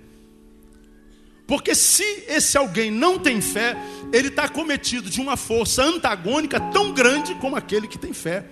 [1.47, 3.77] Porque se esse alguém não tem fé,
[4.11, 8.45] ele está cometido de uma força antagônica tão grande como aquele que tem fé.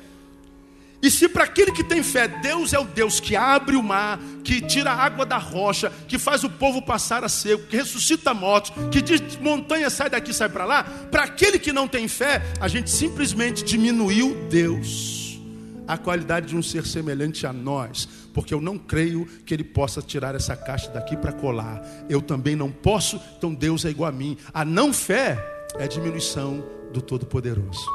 [1.02, 4.18] E se para aquele que tem fé, Deus é o Deus que abre o mar,
[4.44, 8.34] que tira a água da rocha, que faz o povo passar a seco, que ressuscita
[8.34, 12.42] mortos, que diz montanha sai daqui, sai para lá, para aquele que não tem fé,
[12.60, 15.40] a gente simplesmente diminuiu Deus,
[15.88, 20.02] a qualidade de um ser semelhante a nós, porque eu não creio que ele possa
[20.02, 21.82] tirar essa caixa daqui para colar.
[22.10, 24.38] Eu também não posso, então Deus é igual a mim.
[24.54, 27.86] A não fé é diminuição do Todo-Poderoso.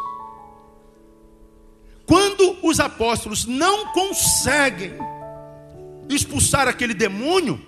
[2.06, 4.94] Quando os apóstolos não conseguem
[6.08, 7.60] expulsar aquele demônio,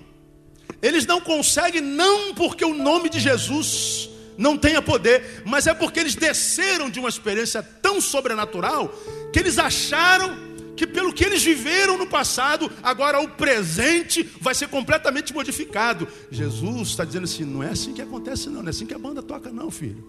[0.80, 4.08] eles não conseguem, não porque o nome de Jesus
[4.38, 8.88] não tenha poder, mas é porque eles desceram de uma experiência tão sobrenatural
[9.30, 14.68] que eles acharam que pelo que eles viveram no passado, agora o presente vai ser
[14.68, 16.08] completamente modificado.
[16.30, 18.98] Jesus está dizendo assim: não é assim que acontece, não, não é assim que a
[18.98, 20.04] banda toca, não, filho.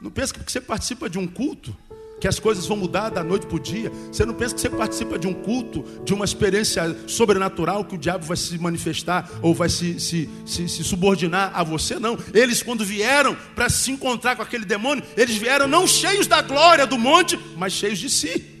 [0.00, 1.76] Não pensa que você participa de um culto,
[2.20, 3.90] que as coisas vão mudar da noite para o dia.
[4.10, 7.98] Você não pensa que você participa de um culto, de uma experiência sobrenatural, que o
[7.98, 12.18] diabo vai se manifestar ou vai se, se, se, se subordinar a você, não.
[12.32, 16.86] Eles, quando vieram para se encontrar com aquele demônio, eles vieram não cheios da glória
[16.86, 18.59] do monte, mas cheios de si.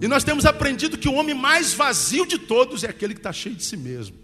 [0.00, 3.32] E nós temos aprendido que o homem mais vazio de todos é aquele que está
[3.32, 4.16] cheio de si mesmo.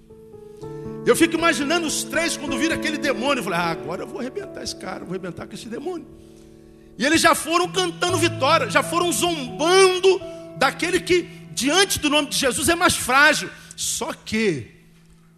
[1.07, 3.41] Eu fico imaginando os três quando viram aquele demônio.
[3.41, 6.07] Eu falei, ah, agora eu vou arrebentar esse cara, vou arrebentar com esse demônio.
[6.97, 10.21] E eles já foram cantando vitória, já foram zombando
[10.57, 13.51] daquele que, diante do nome de Jesus, é mais frágil.
[13.77, 14.69] Só que,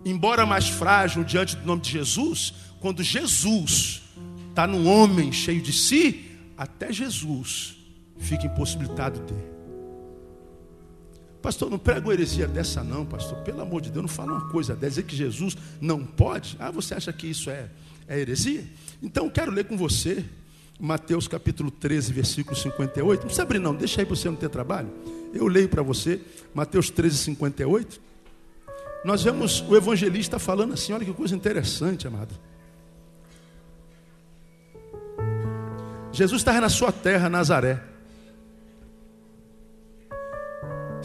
[0.04, 4.02] embora mais frágil diante do nome de Jesus, quando Jesus
[4.50, 7.76] está num homem cheio de si, até Jesus
[8.18, 9.55] fica impossibilitado de ter.
[11.42, 13.38] Pastor, não prega uma heresia dessa não, pastor.
[13.38, 14.90] Pelo amor de Deus, não fala uma coisa dessa.
[14.90, 16.56] Dizer que Jesus não pode.
[16.58, 17.68] Ah, você acha que isso é,
[18.08, 18.64] é heresia?
[19.02, 20.24] Então, quero ler com você
[20.78, 23.20] Mateus capítulo 13, versículo 58.
[23.20, 24.90] Não precisa abrir, não, deixa aí para você não ter trabalho.
[25.32, 26.20] Eu leio para você,
[26.54, 28.00] Mateus 13, 58.
[29.04, 32.34] Nós vemos o evangelista falando assim: olha que coisa interessante, amado.
[36.12, 37.95] Jesus estava na sua terra, Nazaré.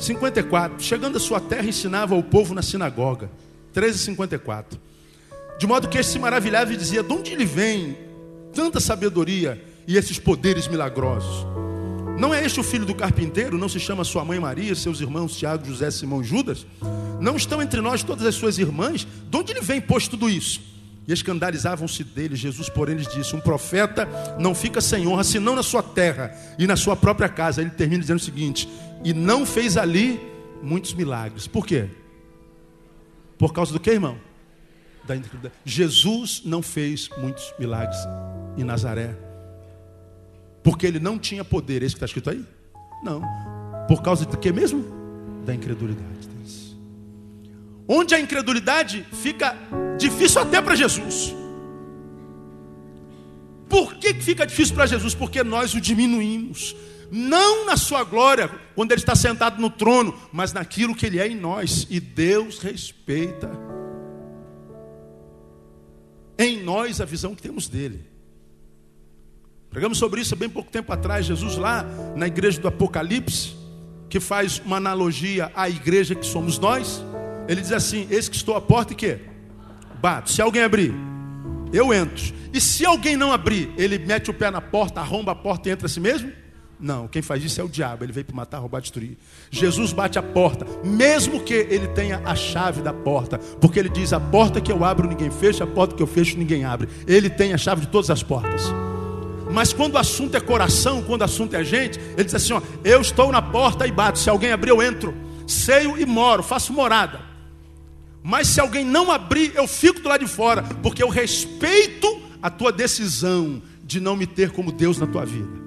[0.04, 0.82] 54.
[0.82, 3.30] Chegando à sua terra, ensinava o povo na sinagoga.
[3.74, 4.80] 13,54.
[5.60, 7.98] De modo que este se maravilhava e dizia: De onde ele vem
[8.54, 11.46] tanta sabedoria e esses poderes milagrosos?
[12.18, 13.58] Não é este o filho do carpinteiro?
[13.58, 16.66] Não se chama sua mãe Maria, seus irmãos Tiago, José, Simão, Judas?
[17.20, 19.08] Não estão entre nós todas as suas irmãs?
[19.30, 20.71] De onde ele vem posto tudo isso?
[21.08, 22.36] E escandalizavam-se dele.
[22.36, 24.08] Jesus, porém, lhes disse: Um profeta
[24.40, 27.62] não fica sem honra senão na sua terra e na sua própria casa.
[27.62, 28.70] Ele termina dizendo o seguinte:
[29.04, 30.20] E não fez ali
[30.62, 31.48] muitos milagres.
[31.48, 31.90] Por quê?
[33.38, 34.18] Por causa do que, irmão?
[35.04, 35.54] da incredulidade.
[35.66, 37.98] Jesus não fez muitos milagres
[38.58, 39.16] em Nazaré.
[40.64, 42.46] Porque ele não tinha poder, é isso que está escrito aí?
[43.04, 43.22] Não.
[43.88, 44.86] Por causa de que mesmo?
[45.46, 46.22] Da incredulidade.
[47.88, 49.54] Onde a incredulidade fica
[50.02, 51.36] difícil até para Jesus.
[53.70, 55.16] Por que fica difícil para Jesus?
[55.16, 56.76] Porque nós o diminuímos.
[57.10, 61.28] Não na sua glória, quando ele está sentado no trono, mas naquilo que ele é
[61.28, 61.88] em nós.
[61.90, 63.50] E Deus respeita
[66.38, 68.06] em nós a visão que temos dele.
[69.70, 71.26] Pregamos sobre isso há bem pouco tempo atrás.
[71.26, 71.86] Jesus, lá
[72.16, 73.56] na igreja do Apocalipse,
[74.10, 77.02] que faz uma analogia à igreja que somos nós,
[77.48, 79.31] ele diz assim: Eis que estou à porta e que?
[80.02, 80.32] Bato.
[80.32, 80.94] Se alguém abrir,
[81.72, 82.34] eu entro.
[82.54, 85.72] E se alguém não abrir, ele mete o pé na porta, arromba a porta e
[85.72, 86.32] entra a si mesmo?
[86.80, 88.04] Não, quem faz isso é o diabo.
[88.04, 89.16] Ele veio para matar, roubar, destruir.
[89.52, 94.12] Jesus bate a porta, mesmo que ele tenha a chave da porta, porque ele diz:
[94.12, 96.90] a porta que eu abro ninguém fecha, a porta que eu fecho ninguém abre.
[97.06, 98.74] Ele tem a chave de todas as portas.
[99.52, 102.62] Mas quando o assunto é coração, quando o assunto é gente, ele diz assim: ó,
[102.84, 104.18] eu estou na porta e bato.
[104.18, 105.14] Se alguém abrir, eu entro.
[105.46, 107.31] Seio e moro, faço morada.
[108.24, 112.50] Mas se alguém não abrir, eu fico do lado de fora, porque eu respeito a
[112.50, 115.62] tua decisão de não me ter como Deus na tua vida.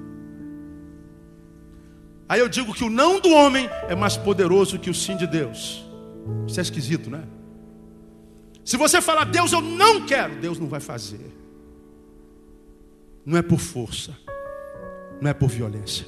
[2.28, 5.26] Aí eu digo que o não do homem é mais poderoso que o sim de
[5.26, 5.84] Deus.
[6.46, 7.24] Isso é esquisito, né?
[8.64, 11.34] Se você falar, Deus, eu não quero, Deus não vai fazer
[13.24, 14.16] não é por força,
[15.20, 16.06] não é por violência.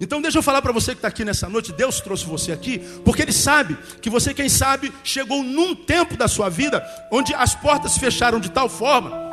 [0.00, 2.78] Então deixa eu falar para você que está aqui nessa noite, Deus trouxe você aqui,
[3.04, 6.82] porque Ele sabe que você, quem sabe, chegou num tempo da sua vida
[7.12, 9.28] onde as portas se fecharam de tal forma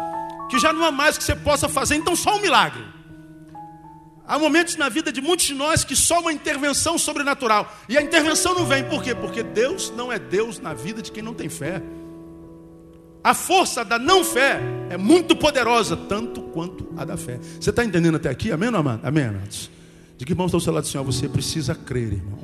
[0.50, 2.84] que já não há mais que você possa fazer, então só um milagre.
[4.28, 7.74] Há momentos na vida de muitos de nós que só uma intervenção sobrenatural.
[7.88, 9.16] E a intervenção não vem, por quê?
[9.16, 11.82] Porque Deus não é Deus na vida de quem não tem fé.
[13.24, 17.40] A força da não fé é muito poderosa, tanto quanto a da fé.
[17.60, 18.52] Você está entendendo até aqui?
[18.52, 19.00] Amém, amém?
[19.02, 19.77] Amém, amados?
[20.18, 22.40] Diga, irmão, está ao seu lado, Senhor, você precisa crer, irmão.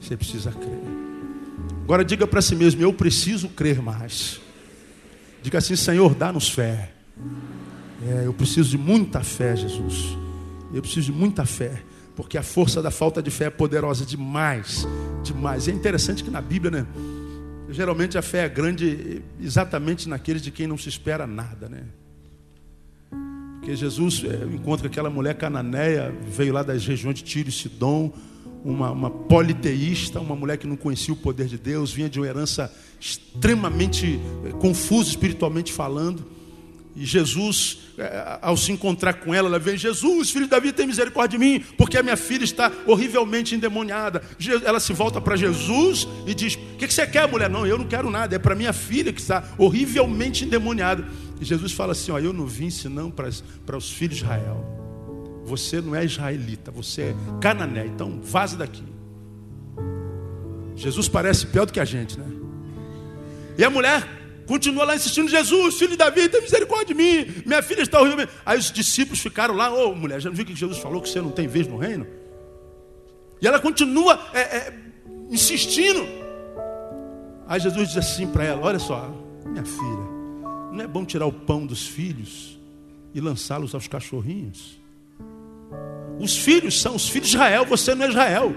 [0.00, 0.80] Você precisa crer.
[1.84, 4.40] Agora diga para si mesmo, eu preciso crer mais.
[5.42, 6.92] Diga assim, Senhor, dá-nos fé.
[8.08, 10.16] É, eu preciso de muita fé, Jesus.
[10.72, 11.82] Eu preciso de muita fé.
[12.16, 14.86] Porque a força da falta de fé é poderosa demais.
[15.22, 15.68] Demais.
[15.68, 16.86] É interessante que na Bíblia, né?
[17.70, 21.84] Geralmente a fé é grande exatamente naqueles de quem não se espera nada, né?
[23.62, 28.12] Porque Jesus é, encontra aquela mulher cananeia, veio lá das regiões de Tiro e Sidom,
[28.64, 32.26] uma, uma politeísta, uma mulher que não conhecia o poder de Deus, vinha de uma
[32.26, 36.26] herança extremamente é, confusa espiritualmente falando.
[36.96, 40.84] E Jesus, é, ao se encontrar com ela, ela vem: Jesus, filho de Davi, tem
[40.84, 44.24] misericórdia de mim, porque a minha filha está horrivelmente endemoniada.
[44.64, 47.48] Ela se volta para Jesus e diz: O que você quer, mulher?
[47.48, 51.06] Não, eu não quero nada, é para minha filha que está horrivelmente endemoniada.
[51.42, 53.28] E Jesus fala assim: ó, Eu não vim senão para,
[53.76, 54.64] os filhos de Israel.
[55.44, 58.84] Você não é israelita, você é canané, então vaze daqui.
[60.76, 62.26] Jesus parece pior do que a gente, né?
[63.58, 67.42] E a mulher Continua lá insistindo, Jesus, filho de Davi, tem misericórdia de mim.
[67.46, 68.28] Minha filha está horrível.
[68.44, 71.08] Aí os discípulos ficaram lá, ô oh, mulher, já não viu que Jesus falou que
[71.08, 72.06] você não tem vez no reino?
[73.40, 74.74] E ela continua é, é,
[75.30, 76.04] insistindo.
[77.46, 79.14] Aí Jesus diz assim para ela: Olha só,
[79.46, 80.11] minha filha,
[80.72, 82.58] não é bom tirar o pão dos filhos
[83.14, 84.80] e lançá-los aos cachorrinhos?
[86.18, 88.54] Os filhos são os filhos de Israel, você não é Israel.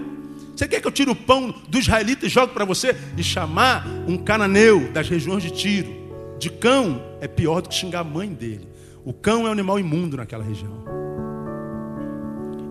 [0.54, 2.96] Você quer que eu tire o pão do israelita e jogue para você?
[3.16, 6.06] E chamar um cananeu das regiões de Tiro
[6.38, 8.68] de cão é pior do que xingar a mãe dele.
[9.04, 10.84] O cão é um animal imundo naquela região.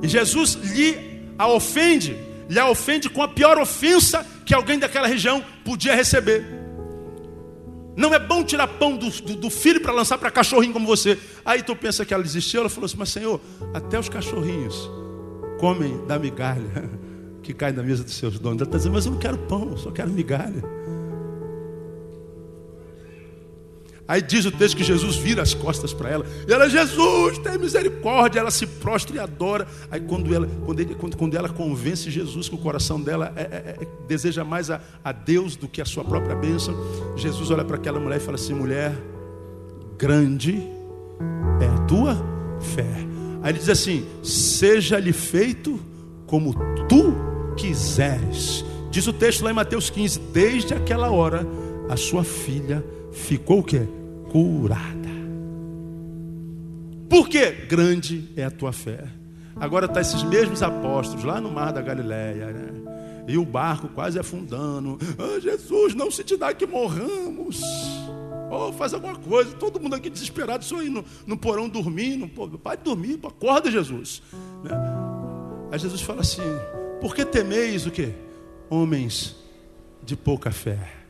[0.02, 0.98] E Jesus lhe
[1.38, 2.16] a ofende,
[2.50, 6.55] lhe a ofende com a pior ofensa que alguém daquela região podia receber.
[7.96, 11.18] Não é bom tirar pão do, do, do filho para lançar para cachorrinho como você.
[11.46, 13.40] Aí tu pensa que ela desistiu, ela falou assim: Mas Senhor,
[13.74, 14.90] até os cachorrinhos
[15.60, 16.90] comem da migalha
[17.42, 18.62] que cai na mesa dos seus donos.
[18.62, 20.64] Ela está dizendo, mas eu não quero pão, eu só quero migalha.
[24.08, 26.26] Aí diz o texto que Jesus vira as costas para ela.
[26.48, 28.40] E ela, Jesus, tem misericórdia.
[28.40, 29.68] Ela se prostra e adora.
[29.90, 33.42] Aí quando ela, quando, ele, quando, quando ela convence Jesus que o coração dela é,
[33.42, 33.46] é,
[33.82, 36.76] é, deseja mais a, a Deus do que a sua própria bênção,
[37.16, 38.96] Jesus olha para aquela mulher e fala assim: mulher,
[39.98, 40.62] grande
[41.60, 42.16] é a tua
[42.76, 42.86] fé.
[43.42, 45.80] Aí ele diz assim: seja-lhe feito
[46.28, 46.54] como
[46.88, 47.16] tu
[47.58, 48.64] quiseres.
[48.92, 51.46] Diz o texto lá em Mateus 15: Desde aquela hora,
[51.90, 53.82] a sua filha ficou o quê?
[54.32, 55.06] Curada.
[57.10, 57.52] Por quê?
[57.68, 59.06] Grande é a tua fé.
[59.56, 63.24] Agora está esses mesmos apóstolos lá no mar da Galileia, né?
[63.28, 65.00] E o barco quase afundando.
[65.18, 67.62] Oh, Jesus, não se te dá que morramos.
[68.52, 69.56] ou faz alguma coisa.
[69.56, 72.28] Todo mundo aqui desesperado, só aí no, no porão dormindo.
[72.28, 74.22] Pô, pai dormir, pô, acorda Jesus.
[74.64, 74.72] Né?
[75.72, 76.44] Aí Jesus fala assim:
[77.00, 78.14] por que temeis o quê?
[78.70, 79.36] Homens
[80.04, 81.05] de pouca fé.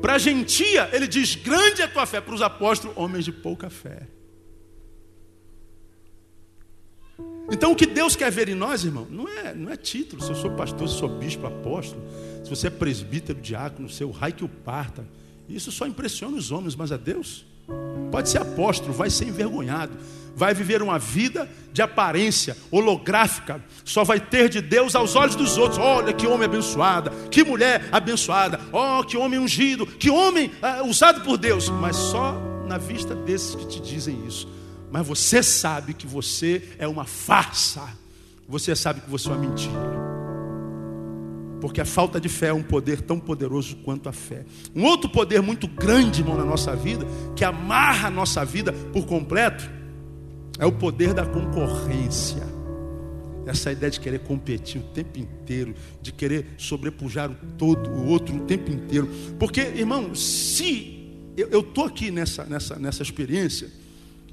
[0.00, 2.20] Para a gentia, ele diz: grande é a tua fé.
[2.20, 4.06] Para os apóstolos, homens de pouca fé.
[7.50, 10.22] Então o que Deus quer ver em nós, irmão, não é, não é título.
[10.22, 12.02] Se eu sou pastor, se eu sou bispo, apóstolo,
[12.44, 15.08] se você é presbítero, diácono, seu raio que o parta.
[15.48, 17.46] Isso só impressiona os homens, mas a Deus
[18.10, 19.92] pode ser apóstolo, vai ser envergonhado,
[20.34, 25.56] vai viver uma vida de aparência holográfica, só vai ter de Deus aos olhos dos
[25.56, 25.78] outros.
[25.78, 31.20] Olha que homem abençoada, que mulher abençoada, oh que homem ungido, que homem ah, usado
[31.22, 32.34] por Deus, mas só
[32.66, 34.48] na vista desses que te dizem isso.
[34.90, 37.82] Mas você sabe que você é uma farsa.
[38.48, 40.17] Você sabe que você é uma mentira.
[41.60, 44.44] Porque a falta de fé é um poder tão poderoso quanto a fé.
[44.74, 49.06] Um outro poder muito grande, irmão, na nossa vida, que amarra a nossa vida por
[49.06, 49.68] completo,
[50.58, 52.42] é o poder da concorrência.
[53.46, 58.36] Essa ideia de querer competir o tempo inteiro, de querer sobrepujar o todo, o outro
[58.36, 59.08] o tempo inteiro.
[59.38, 60.98] Porque, irmão, se
[61.36, 63.70] eu estou aqui nessa, nessa, nessa experiência,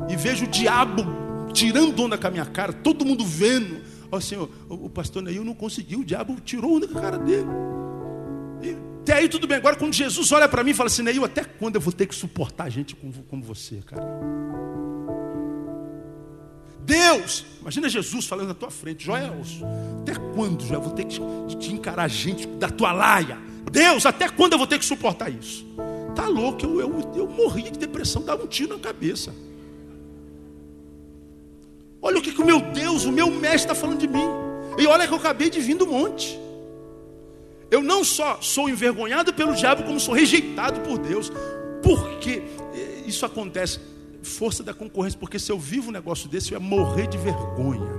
[0.10, 1.06] e vejo o diabo
[1.54, 3.95] tirando onda com a minha cara, todo mundo vendo.
[4.12, 7.48] Ó Senhor, o pastor Neil não conseguiu, o diabo tirou onda com a cara dele.
[8.62, 9.58] E, até aí tudo bem.
[9.58, 12.08] Agora, quando Jesus olha para mim e fala assim, Neil, até quando eu vou ter
[12.08, 14.04] que suportar gente como, como você, cara?
[16.80, 19.42] Deus, imagina Jesus falando na tua frente, Joel,
[20.02, 21.20] até quando já vou ter que
[21.58, 23.38] te encarar gente da tua laia?
[23.72, 25.66] Deus, até quando eu vou ter que suportar isso?
[26.16, 29.34] Tá louco, eu, eu, eu morri de depressão, dava um tiro na cabeça.
[32.06, 34.28] Olha o que, que o meu Deus, o meu mestre está falando de mim.
[34.78, 36.40] E olha que eu acabei de vir do monte.
[37.72, 41.32] Eu não só sou envergonhado pelo diabo, como sou rejeitado por Deus.
[41.82, 42.44] Por que
[43.08, 43.80] isso acontece?
[44.22, 47.90] Força da concorrência, porque se eu vivo um negócio desse, eu ia morrer de vergonha.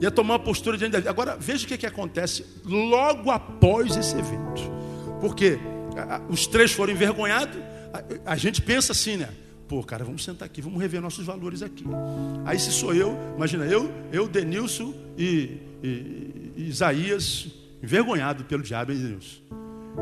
[0.00, 1.10] Ia tomar uma postura diante da vida.
[1.10, 4.62] Agora, veja o que, que acontece logo após esse evento.
[5.20, 5.58] Porque
[6.28, 7.58] os três foram envergonhados,
[8.24, 9.30] a, a gente pensa assim, né?
[9.68, 11.84] Pô, cara, vamos sentar aqui, vamos rever nossos valores aqui.
[12.46, 17.48] Aí se sou eu, imagina, eu, eu, Denilson e, e, e Isaías,
[17.82, 19.40] envergonhado pelo diabo, hein, Denilson?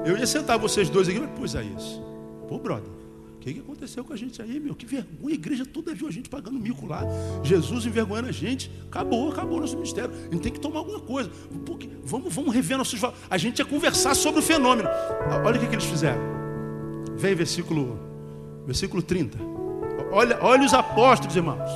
[0.05, 2.01] Eu ia sentar vocês dois aqui, mas, pô, Isaías,
[2.49, 4.73] pô, brother, o que, que aconteceu com a gente aí, meu?
[4.73, 7.03] Que vergonha, a igreja toda viu a gente pagando mico lá.
[7.43, 8.71] Jesus envergonhando a gente.
[8.87, 10.11] Acabou, acabou nosso ministério.
[10.13, 11.31] A gente tem que tomar alguma coisa.
[11.65, 13.21] Porque, vamos, vamos rever nossos valores.
[13.31, 14.89] A gente ia conversar sobre o fenômeno.
[15.45, 16.21] Olha o que, que eles fizeram.
[17.17, 17.97] Vem versículo,
[18.67, 19.56] versículo 30.
[20.13, 21.71] Olha, olha os apóstolos, irmãos.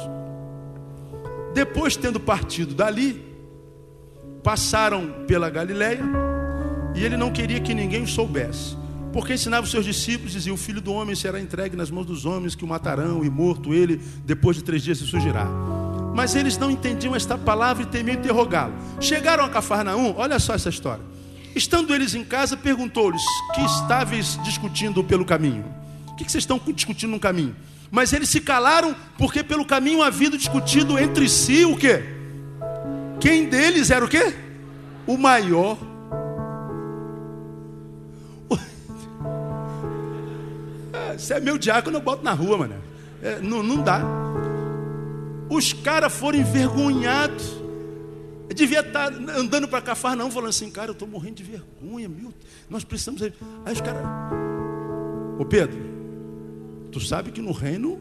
[1.54, 3.24] Depois, tendo partido dali,
[4.42, 6.02] passaram pela Galiléia
[6.94, 8.76] e ele não queria que ninguém soubesse.
[9.12, 12.24] Porque ensinava os seus discípulos, dizia: O filho do homem será entregue nas mãos dos
[12.24, 15.46] homens que o matarão, e morto ele, depois de três dias se surgirá.
[16.14, 18.74] Mas eles não entendiam esta palavra e temiam interrogá-lo.
[19.00, 21.02] Chegaram a Cafarnaum, olha só essa história.
[21.54, 23.22] Estando eles em casa, perguntou-lhes:
[23.54, 25.64] Que estáveis discutindo pelo caminho?
[26.08, 27.56] O que vocês estão discutindo no caminho?
[27.90, 32.04] Mas eles se calaram porque pelo caminho havido discutido entre si o quê?
[33.20, 34.32] Quem deles era o quê?
[35.06, 35.76] O maior.
[41.18, 42.76] Você é meu diácono, eu boto na rua, mano.
[43.22, 44.02] É, não, não dá.
[45.50, 47.58] Os caras foram envergonhados.
[48.48, 52.32] Eu devia estar andando para Cafarnaum falando assim, cara, eu estou morrendo de vergonha, meu.
[52.68, 53.22] Nós precisamos.
[53.22, 53.32] Aí
[53.72, 54.02] os caras.
[55.38, 55.99] Ô Pedro,
[56.90, 57.98] Tu sabe que no reino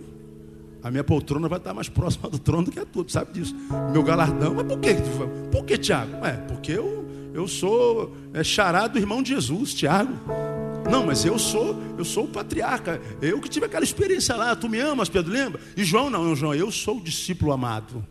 [0.82, 3.34] a minha poltrona vai estar mais próxima do trono do que a tua, tu sabe
[3.34, 3.56] disso.
[3.92, 4.96] Meu galardão, mas por que?
[5.52, 6.26] Por que, Tiago?
[6.26, 10.14] É, porque eu, eu sou é, charado irmão de Jesus, Tiago.
[10.90, 13.02] Não, mas eu sou, eu sou o patriarca.
[13.22, 14.56] Eu que tive aquela experiência lá.
[14.56, 15.60] Tu me amas, Pedro, lembra?
[15.76, 18.04] E João não, João, eu sou o discípulo amado.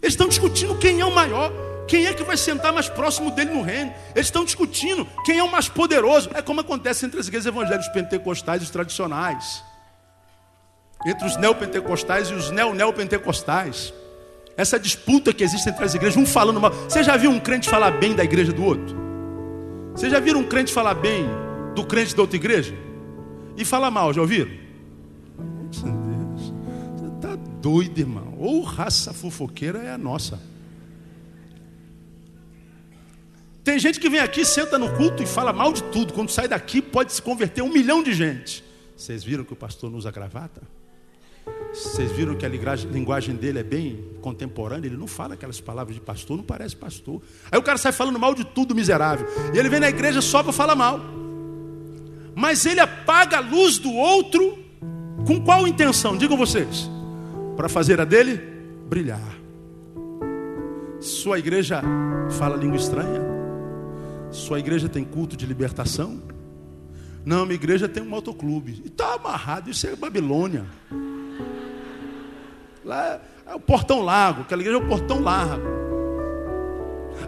[0.00, 1.52] Eles estão discutindo quem é o maior.
[1.86, 3.92] Quem é que vai sentar mais próximo dele no reino?
[4.14, 6.30] Eles estão discutindo quem é o mais poderoso.
[6.34, 9.62] É como acontece entre as igrejas evangélicas pentecostais e os tradicionais.
[11.06, 13.92] Entre os neopentecostais e os neo-neopentecostais.
[14.56, 16.70] Essa disputa que existe entre as igrejas, um falando mal.
[16.70, 18.96] Você já viu um crente falar bem da igreja do outro?
[19.94, 21.26] Você já viu um crente falar bem
[21.74, 22.74] do crente da outra igreja?
[23.56, 24.50] E falar mal, já ouviram?
[25.70, 25.86] Você
[27.16, 28.34] está doido, irmão.
[28.38, 30.51] Ou raça fofoqueira é a nossa.
[33.64, 36.12] Tem gente que vem aqui, senta no culto e fala mal de tudo.
[36.12, 38.64] Quando sai daqui, pode se converter um milhão de gente.
[38.96, 40.62] Vocês viram que o pastor não usa gravata?
[41.72, 44.86] Vocês viram que a linguagem dele é bem contemporânea?
[44.88, 47.22] Ele não fala aquelas palavras de pastor, não parece pastor.
[47.50, 49.26] Aí o cara sai falando mal de tudo, miserável.
[49.54, 51.00] E ele vem na igreja só para falar mal.
[52.34, 54.58] Mas ele apaga a luz do outro
[55.26, 56.16] com qual intenção?
[56.16, 56.90] Digam vocês.
[57.56, 58.40] Para fazer a dele
[58.88, 59.36] brilhar.
[61.00, 61.82] Sua igreja
[62.30, 63.31] fala língua estranha?
[64.32, 66.22] Sua igreja tem culto de libertação?
[67.24, 68.82] Não, minha igreja tem um motoclube.
[68.84, 70.66] Está amarrado, isso é Babilônia.
[72.84, 75.62] Lá é o portão largo, aquela igreja é o portão largo.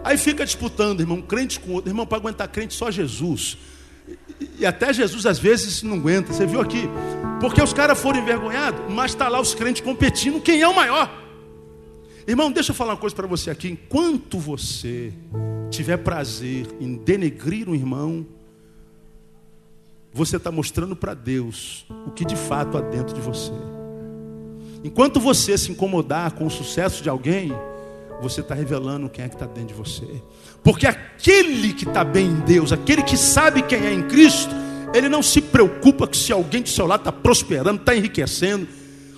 [0.03, 1.89] Aí fica disputando, irmão, crente com outro.
[1.89, 3.57] Irmão, para aguentar crente só Jesus.
[4.39, 6.33] E, e até Jesus às vezes não aguenta.
[6.33, 6.89] Você viu aqui?
[7.39, 10.41] Porque os caras foram envergonhados, mas está lá os crentes competindo.
[10.41, 11.23] Quem é o maior?
[12.27, 13.69] Irmão, deixa eu falar uma coisa para você aqui.
[13.69, 15.13] Enquanto você
[15.75, 18.25] tiver prazer em denegrir um irmão,
[20.13, 23.51] você está mostrando para Deus o que de fato há dentro de você.
[24.83, 27.51] Enquanto você se incomodar com o sucesso de alguém,
[28.21, 30.07] você está revelando quem é que está dentro de você.
[30.63, 34.55] Porque aquele que está bem em Deus, aquele que sabe quem é em Cristo,
[34.93, 38.67] ele não se preocupa que se alguém do seu lado está prosperando, está enriquecendo.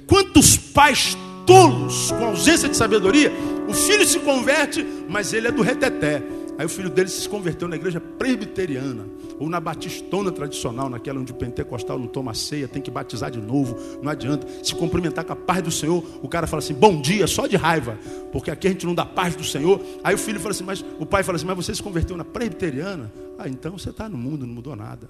[0.08, 3.32] Quantos pais tolos, com ausência de sabedoria,
[3.68, 6.24] o filho se converte, mas ele é do reteté.
[6.58, 9.06] Aí o filho dele se converteu na igreja presbiteriana,
[9.40, 13.40] ou na batistona tradicional, naquela onde o pentecostal não toma ceia, tem que batizar de
[13.40, 14.48] novo, não adianta.
[14.64, 17.56] Se cumprimentar com a paz do Senhor, o cara fala assim, bom dia, só de
[17.56, 17.98] raiva,
[18.32, 19.80] porque aqui a gente não dá paz do Senhor.
[20.04, 22.26] Aí o filho fala assim, mas o pai fala assim, mas você se converteu na
[22.26, 23.12] presbiteriana?
[23.38, 25.08] Ah, então você está no mundo, não mudou nada.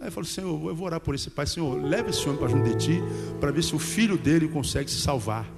[0.00, 2.48] Aí eu falo, Senhor, eu vou orar por esse pai, Senhor, leve esse homem para
[2.48, 3.02] junto de ti,
[3.40, 5.48] para ver se o filho dele consegue se salvar.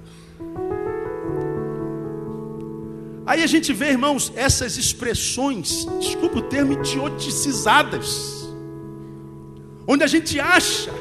[3.25, 8.47] Aí a gente vê, irmãos, essas expressões, desculpa o termo, idioticizadas,
[9.87, 10.91] onde a gente acha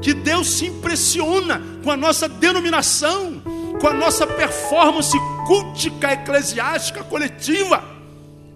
[0.00, 3.42] que Deus se impressiona com a nossa denominação,
[3.80, 5.16] com a nossa performance
[5.46, 7.84] cultica, eclesiástica, coletiva.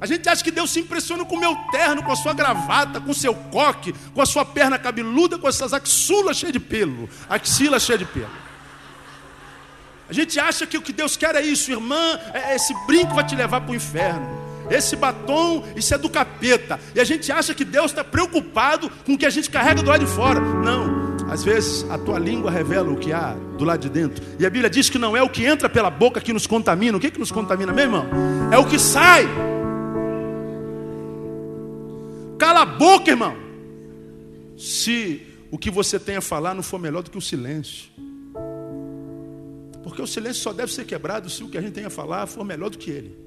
[0.00, 3.00] A gente acha que Deus se impressiona com o meu terno, com a sua gravata,
[3.00, 7.06] com o seu coque, com a sua perna cabeluda, com essas axilas cheias de pelo,
[7.28, 8.49] axila cheia de pelo.
[10.10, 13.24] A gente acha que o que Deus quer é isso, irmã, é, esse brinco vai
[13.24, 14.40] te levar para o inferno.
[14.68, 16.80] Esse batom, isso é do capeta.
[16.96, 19.88] E a gente acha que Deus está preocupado com o que a gente carrega do
[19.88, 20.40] lado de fora.
[20.40, 21.16] Não.
[21.30, 24.24] Às vezes a tua língua revela o que há do lado de dentro.
[24.36, 26.98] E a Bíblia diz que não é o que entra pela boca que nos contamina.
[26.98, 28.06] O que, que nos contamina, meu irmão?
[28.50, 29.28] É o que sai.
[32.36, 33.36] Cala a boca, irmão.
[34.58, 37.90] Se o que você tem a falar não for melhor do que o silêncio.
[39.90, 42.24] Porque o silêncio só deve ser quebrado se o que a gente tem a falar
[42.28, 43.18] for melhor do que ele.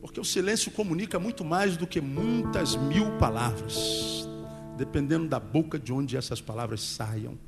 [0.00, 4.28] Porque o silêncio comunica muito mais do que muitas mil palavras,
[4.76, 7.38] dependendo da boca de onde essas palavras saiam.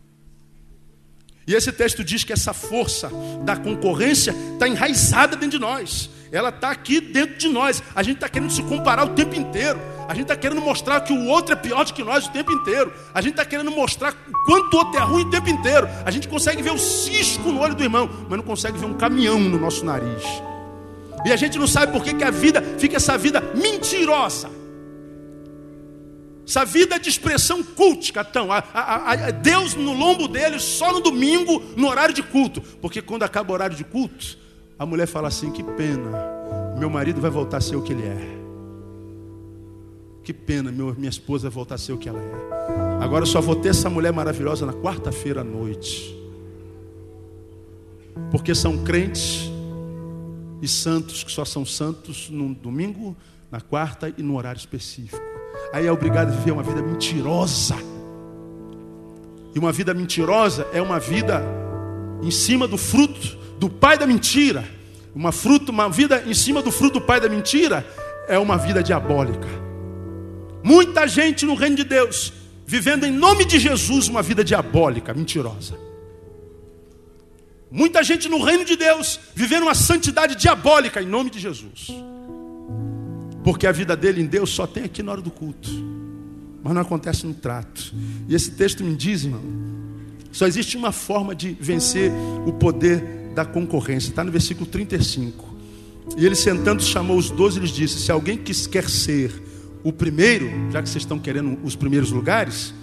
[1.49, 3.11] E esse texto diz que essa força
[3.45, 6.09] da concorrência está enraizada dentro de nós.
[6.31, 7.83] Ela está aqui dentro de nós.
[7.93, 9.81] A gente está querendo se comparar o tempo inteiro.
[10.09, 12.53] A gente está querendo mostrar que o outro é pior do que nós o tempo
[12.53, 12.93] inteiro.
[13.13, 15.89] A gente está querendo mostrar o quanto o outro é ruim o tempo inteiro.
[16.05, 18.95] A gente consegue ver o cisco no olho do irmão, mas não consegue ver um
[18.95, 20.23] caminhão no nosso nariz.
[21.25, 24.49] E a gente não sabe por que, que a vida fica essa vida mentirosa.
[26.47, 31.01] Essa vida de expressão cultica, então, a, a, a, Deus no lombo dele só no
[31.01, 32.61] domingo, no horário de culto.
[32.61, 34.39] Porque quando acaba o horário de culto,
[34.79, 36.09] a mulher fala assim: que pena,
[36.79, 38.36] meu marido vai voltar a ser o que ele é.
[40.27, 43.03] Que pena, meu, minha esposa voltar a ser o que ela é.
[43.03, 46.15] Agora eu só vou ter essa mulher maravilhosa na quarta-feira à noite.
[48.31, 49.49] Porque são crentes
[50.61, 53.17] e santos que só são santos no domingo,
[53.51, 55.37] na quarta e no horário específico
[55.73, 57.77] aí é obrigado a viver uma vida mentirosa.
[59.55, 61.43] E uma vida mentirosa é uma vida
[62.23, 64.65] em cima do fruto do pai da mentira.
[65.15, 67.87] Uma, fruto, uma vida em cima do fruto do pai da mentira
[68.29, 69.66] é uma vida diabólica.
[70.67, 72.33] Muita gente no reino de Deus
[72.67, 75.79] vivendo em nome de Jesus uma vida diabólica, mentirosa.
[77.71, 81.87] Muita gente no reino de Deus vivendo uma santidade diabólica em nome de Jesus.
[83.45, 85.71] Porque a vida dele em Deus só tem aqui na hora do culto.
[86.65, 87.95] Mas não acontece no trato.
[88.29, 89.45] E esse texto me diz, irmão,
[90.33, 92.11] só existe uma forma de vencer
[92.45, 94.09] o poder da concorrência.
[94.09, 95.45] Está no versículo 35.
[96.19, 99.46] E ele sentando chamou os doze e lhes disse: Se alguém quer ser
[99.87, 102.75] o primeiro, já que vocês estão querendo os primeiros lugares,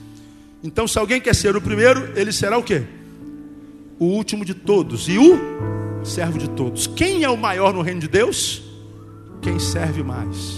[0.63, 2.83] então se alguém quer ser o primeiro, ele será o quê?
[3.99, 6.87] O último de todos e o servo de todos.
[6.87, 8.63] Quem é o maior no reino de Deus?
[9.41, 10.55] quem serve mais,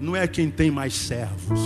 [0.00, 1.60] não é quem tem mais servos.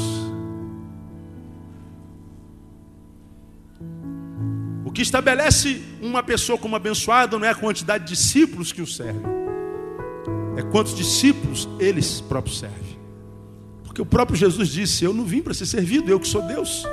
[4.96, 9.20] que estabelece uma pessoa como abençoada não é a quantidade de discípulos que o servem,
[10.56, 12.95] é quantos discípulos eles próprios servem.
[13.96, 16.86] Porque o próprio Jesus disse: Eu não vim para ser servido, eu que sou Deus.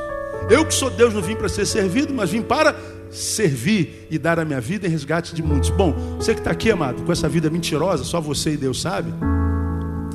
[0.50, 2.74] Eu que sou Deus não vim para ser servido, mas vim para
[3.12, 5.70] servir e dar a minha vida em resgate de muitos.
[5.70, 9.14] Bom, você que está aqui, amado, com essa vida mentirosa, só você e Deus sabe.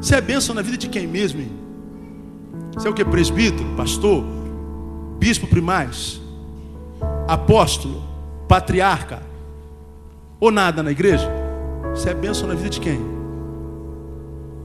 [0.00, 1.42] Você é bênção na vida de quem mesmo?
[1.42, 1.52] Hein?
[2.72, 3.04] Você é o que?
[3.04, 4.24] Presbítero, pastor,
[5.18, 6.18] bispo primaz,
[7.26, 8.02] apóstolo,
[8.48, 9.22] patriarca,
[10.40, 11.30] ou nada na igreja?
[11.90, 12.98] Você é bênção na vida de quem?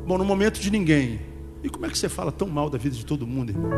[0.08, 1.33] Bom, no momento de ninguém.
[1.64, 3.72] E como é que você fala tão mal da vida de todo mundo, irmão?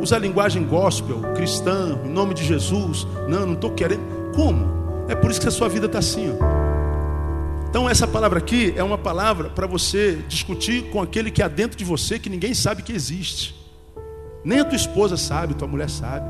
[0.00, 3.06] Usa a linguagem gospel, cristã, em nome de Jesus.
[3.28, 4.00] Não, não estou querendo.
[4.34, 5.04] Como?
[5.08, 6.30] É por isso que a sua vida está assim.
[6.30, 7.68] Ó.
[7.68, 11.76] Então, essa palavra aqui é uma palavra para você discutir com aquele que há dentro
[11.76, 13.54] de você que ninguém sabe que existe.
[14.42, 16.26] Nem a tua esposa sabe, tua mulher sabe.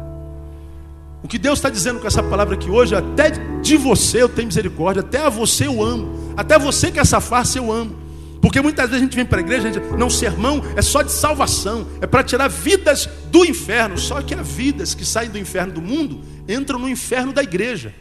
[1.23, 4.49] O que Deus está dizendo com essa palavra aqui hoje, até de você eu tenho
[4.49, 8.00] misericórdia, até a você eu amo, até você que é essa face eu amo.
[8.41, 11.03] Porque muitas vezes a gente vem para a igreja, a gente, não, sermão é só
[11.03, 13.99] de salvação, é para tirar vidas do inferno.
[13.99, 17.95] Só que há vidas que saem do inferno do mundo, entram no inferno da igreja.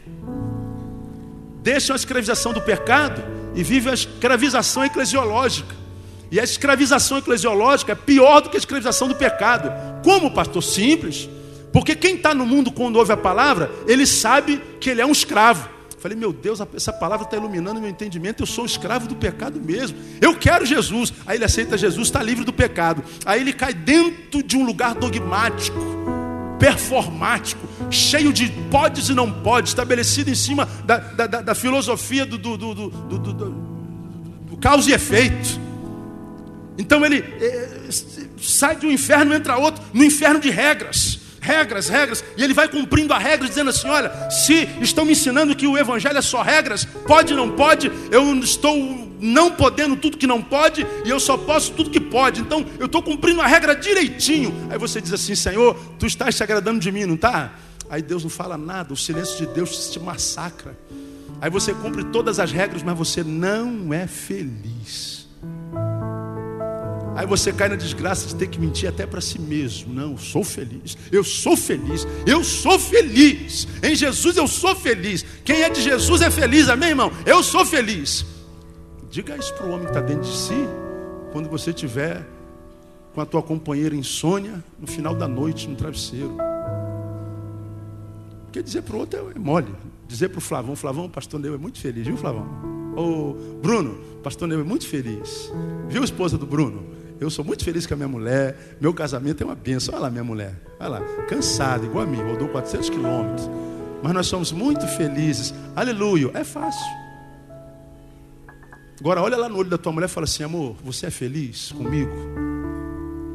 [1.62, 3.22] Deixam a escravização do pecado
[3.54, 5.74] e vivem a escravização eclesiológica.
[6.30, 9.70] E a escravização eclesiológica é pior do que a escravização do pecado.
[10.02, 10.62] Como, pastor?
[10.62, 11.28] Simples.
[11.72, 15.12] Porque quem está no mundo quando ouve a palavra, ele sabe que ele é um
[15.12, 15.68] escravo.
[16.00, 18.42] Falei, meu Deus, essa palavra está iluminando meu entendimento.
[18.42, 19.98] Eu sou escravo do pecado mesmo.
[20.18, 21.12] Eu quero Jesus.
[21.26, 23.04] Aí ele aceita Jesus, está livre do pecado.
[23.26, 25.78] Aí ele cai dentro de um lugar dogmático,
[26.58, 32.24] performático, cheio de podes e não podes, estabelecido em cima da, da, da, da filosofia
[32.24, 35.60] do, do, do, do, do, do causa e efeito.
[36.78, 37.88] Então ele é,
[38.40, 42.68] sai de um inferno, entra outro, no inferno de regras regras, regras, e ele vai
[42.68, 46.42] cumprindo a regra, dizendo assim: olha, se estão me ensinando que o evangelho é só
[46.42, 51.36] regras, pode, não pode, eu estou não podendo tudo que não pode, e eu só
[51.36, 54.68] posso tudo que pode, então eu estou cumprindo a regra direitinho.
[54.70, 57.52] Aí você diz assim: Senhor, tu estás te agradando de mim, não está?
[57.88, 60.76] Aí Deus não fala nada, o silêncio de Deus te massacra.
[61.40, 65.19] Aí você cumpre todas as regras, mas você não é feliz.
[67.20, 69.92] Aí você cai na desgraça de ter que mentir até para si mesmo.
[69.92, 70.96] Não, eu sou feliz.
[71.12, 72.06] Eu sou feliz.
[72.26, 73.68] Eu sou feliz.
[73.82, 75.22] Em Jesus eu sou feliz.
[75.44, 77.12] Quem é de Jesus é feliz, amém, irmão?
[77.26, 78.24] Eu sou feliz.
[79.10, 80.66] Diga isso para o homem que está dentro de si,
[81.30, 82.26] quando você estiver
[83.12, 86.38] com a tua companheira insônia no final da noite no travesseiro.
[88.46, 89.74] Porque dizer para o outro é mole.
[90.08, 92.48] Dizer para o Flavão, Flavão, pastor Neu é muito feliz, viu, Flavão?
[92.96, 95.52] Ô, Bruno, pastor Neu é muito feliz.
[95.86, 96.98] Viu, esposa do Bruno?
[97.20, 98.78] Eu sou muito feliz com a minha mulher.
[98.80, 99.94] Meu casamento é uma benção.
[99.94, 100.54] Olha lá, minha mulher.
[100.80, 102.16] Olha lá, cansada, igual a mim.
[102.16, 103.50] Rodou 400 quilômetros.
[104.02, 105.52] Mas nós somos muito felizes.
[105.76, 106.30] Aleluia.
[106.32, 106.80] É fácil.
[108.98, 111.70] Agora, olha lá no olho da tua mulher e fala assim: amor, você é feliz
[111.72, 112.10] comigo?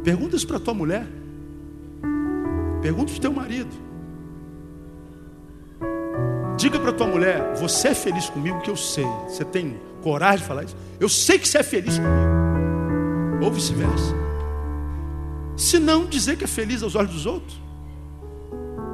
[0.03, 1.05] Pergunta isso para tua mulher.
[2.81, 3.85] Pergunta para o teu marido.
[6.57, 8.61] Diga para tua mulher: você é feliz comigo?
[8.61, 9.05] Que eu sei.
[9.27, 10.75] Você tem coragem de falar isso?
[10.99, 12.44] Eu sei que você é feliz comigo
[13.45, 14.13] ou vice-versa.
[15.55, 17.61] Se não dizer que é feliz aos olhos dos outros.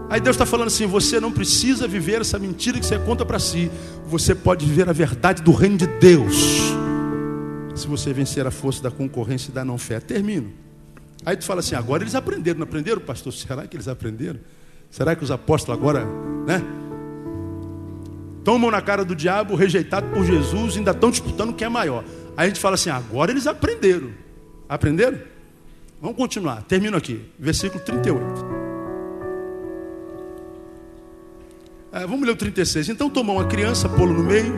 [0.10, 3.40] Aí Deus está falando assim: você não precisa viver essa mentira que você conta para
[3.40, 3.72] si.
[4.08, 6.36] Você pode viver a verdade do reino de Deus.
[7.74, 10.00] Se você vencer a força da concorrência e da não fé.
[10.00, 10.52] Termino.
[11.26, 13.32] Aí tu fala assim: agora eles aprenderam, não aprenderam, pastor?
[13.32, 14.40] Será que eles aprenderam?
[14.90, 16.06] Será que os apóstolos agora,
[16.46, 16.62] né?
[18.44, 22.04] Tomam na cara do diabo, rejeitado por Jesus, ainda estão disputando quem é maior.
[22.36, 24.12] Aí a gente fala assim: agora eles aprenderam.
[24.72, 25.20] Aprenderam?
[26.02, 26.64] Vamos continuar.
[26.64, 27.20] Termino aqui.
[27.38, 28.26] Versículo 38.
[31.92, 32.88] É, vamos ler o 36.
[32.88, 34.58] Então tomou uma criança, pô-lo no meio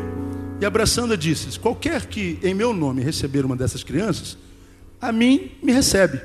[0.61, 4.38] e abraçando-a disse: Qualquer que em meu nome receber uma dessas crianças,
[5.01, 6.22] a mim me recebe.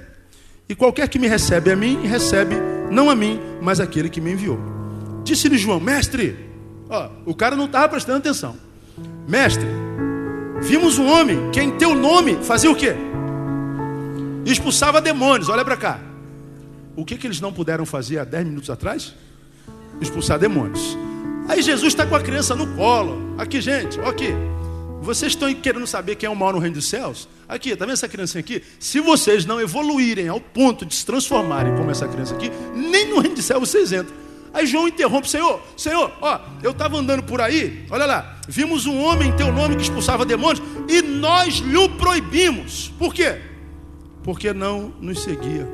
[0.69, 2.57] E qualquer que me recebe a mim, recebe
[2.91, 4.61] não a mim, mas aquele que me enviou.
[5.25, 6.37] Disse-lhe João: Mestre,
[6.91, 8.55] ó, o cara não estava prestando atenção.
[9.27, 9.65] Mestre,
[10.61, 13.08] vimos um homem que em teu nome fazia o quê?
[14.45, 15.49] Expulsava demônios.
[15.49, 16.01] Olha para cá.
[16.97, 19.15] O que, que eles não puderam fazer há 10 minutos atrás?
[20.01, 20.97] Expulsar demônios.
[21.49, 23.35] Aí Jesus está com a criança no colo.
[23.39, 24.35] Aqui, gente, aqui.
[25.01, 27.29] Vocês estão querendo saber quem é o mal no reino dos céus?
[27.49, 28.63] Aqui, tá vendo essa criança aqui?
[28.79, 33.21] Se vocês não evoluírem ao ponto de se transformarem como essa criança aqui, nem no
[33.21, 34.15] reino dos céus vocês entram.
[34.53, 38.99] Aí João interrompe, Senhor, Senhor, ó, eu estava andando por aí, olha lá, vimos um
[39.01, 42.93] homem em teu nome que expulsava demônios e nós lhe proibimos.
[42.99, 43.39] Por quê?
[44.29, 45.67] porque não nos seguia.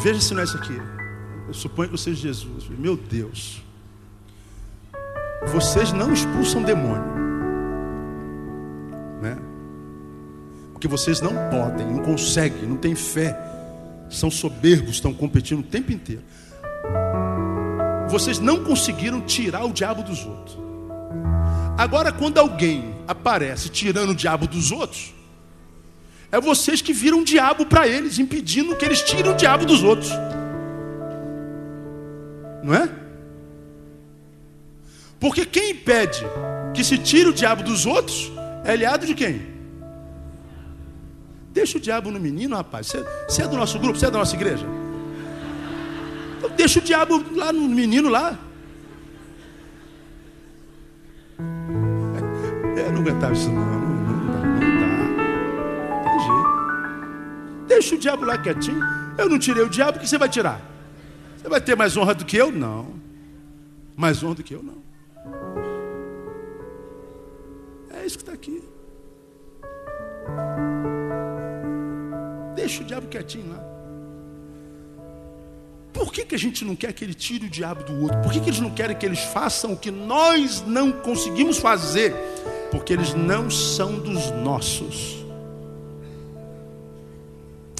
[0.00, 0.80] Veja se não é isso aqui.
[1.48, 2.68] Eu suponho que seja Jesus.
[2.68, 3.60] Meu Deus.
[5.48, 7.02] Vocês não expulsam demônio.
[9.20, 9.36] Né?
[10.72, 13.36] Porque vocês não podem, não conseguem, não têm fé
[14.12, 16.22] são soberbos, estão competindo o tempo inteiro.
[18.08, 20.58] Vocês não conseguiram tirar o diabo dos outros.
[21.78, 25.14] Agora, quando alguém aparece tirando o diabo dos outros,
[26.30, 29.82] é vocês que viram o diabo para eles, impedindo que eles tirem o diabo dos
[29.82, 30.10] outros.
[32.62, 32.88] Não é?
[35.18, 36.24] Porque quem impede
[36.74, 38.32] que se tire o diabo dos outros
[38.64, 39.51] é aliado de quem?
[41.52, 42.92] Deixa o diabo no menino, rapaz.
[43.28, 44.66] Você, é do nosso grupo, você é da nossa igreja?
[46.38, 48.38] Então deixa o diabo lá no menino lá.
[52.76, 53.64] É, eu não aguentava isso não.
[53.64, 56.10] Não, não dá, não dá.
[56.10, 57.66] Tem jeito.
[57.68, 58.80] Deixa o diabo lá quietinho.
[59.18, 60.58] Eu não tirei o diabo, o que você vai tirar?
[61.36, 62.50] Você vai ter mais honra do que eu?
[62.50, 62.94] Não.
[63.94, 64.62] Mais honra do que eu?
[64.62, 64.82] Não.
[67.90, 68.64] É isso que está aqui.
[72.62, 73.60] Deixa o diabo quietinho lá.
[75.92, 78.20] Por que, que a gente não quer que ele tire o diabo do outro?
[78.22, 82.14] Por que, que eles não querem que eles façam o que nós não conseguimos fazer?
[82.70, 85.16] Porque eles não são dos nossos.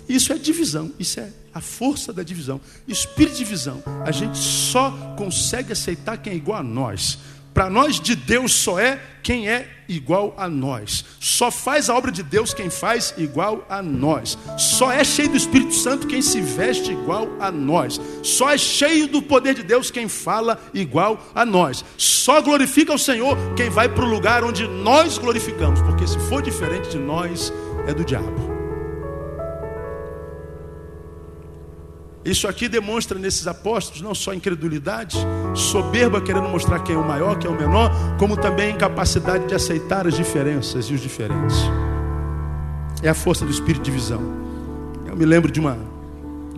[0.09, 2.61] Isso é divisão, isso é a força da divisão.
[2.89, 3.81] Espírito de divisão.
[4.05, 7.21] A gente só consegue aceitar quem é igual a nós.
[7.55, 11.05] Para nós, de Deus só é quem é igual a nós.
[11.21, 14.39] Só faz a obra de Deus quem faz igual a nós.
[14.59, 18.01] Só é cheio do Espírito Santo quem se veste igual a nós.
[18.23, 21.85] Só é cheio do poder de Deus quem fala igual a nós.
[21.97, 25.81] Só glorifica o Senhor quem vai para o lugar onde nós glorificamos.
[25.83, 27.53] Porque se for diferente de nós,
[27.87, 28.62] é do diabo.
[32.25, 35.17] Isso aqui demonstra nesses apóstolos não só incredulidade,
[35.55, 39.55] soberba querendo mostrar quem é o maior, quem é o menor, como também incapacidade de
[39.55, 41.57] aceitar as diferenças e os diferentes.
[43.03, 44.21] É a força do espírito de divisão.
[45.05, 45.77] Eu me lembro de uma,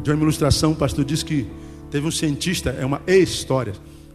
[0.03, 1.51] de uma ilustração, o pastor disse que
[1.91, 3.73] teve um cientista, é uma história.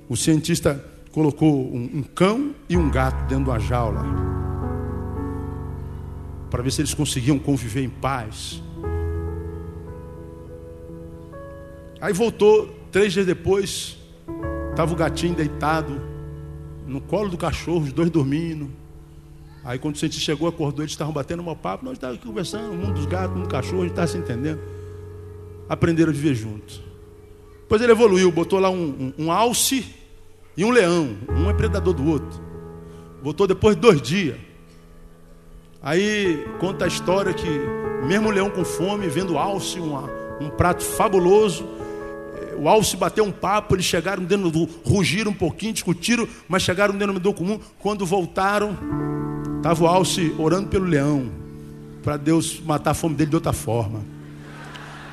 [0.08, 4.06] O cientista colocou um, um cão e um gato dentro de uma jaula
[6.50, 8.62] para ver se eles conseguiam conviver em paz.
[12.02, 13.97] Aí voltou, três dias depois,
[14.70, 16.02] estava o gatinho deitado
[16.88, 18.70] no colo do cachorro, os dois dormindo.
[19.64, 22.76] Aí quando o cientista chegou, acordou, eles estavam batendo um papo, nós estávamos conversando, o
[22.76, 24.60] mundo dos gatos, o mundo dos cachorros, a gente estava se entendendo.
[25.68, 26.82] Aprenderam a viver juntos.
[27.62, 29.86] Depois ele evoluiu, botou lá um, um, um alce
[30.56, 32.41] e um leão, um é predador do outro.
[33.22, 34.38] Botou depois de dois dias.
[35.82, 37.47] Aí conta a história que,
[38.08, 40.10] mesmo o leão com fome, vendo alce, uma,
[40.41, 41.68] um prato fabuloso,
[42.58, 44.68] o Alce bateu um papo, eles chegaram dentro do.
[44.86, 47.60] rugiram um pouquinho, discutiram, mas chegaram dentro do comum.
[47.80, 48.78] Quando voltaram,
[49.58, 51.32] estava o Alce orando pelo leão,
[52.04, 54.02] para Deus matar a fome dele de outra forma.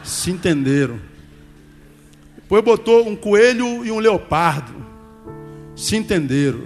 [0.03, 0.99] Se entenderam.
[2.37, 4.73] Depois botou um coelho e um leopardo.
[5.75, 6.63] Se entenderam.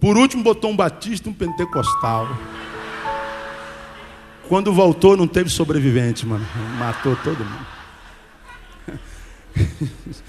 [0.00, 2.28] Por último, botou um batista e um pentecostal.
[4.48, 6.46] Quando voltou, não teve sobrevivente, mano.
[6.78, 7.77] Matou todo mundo.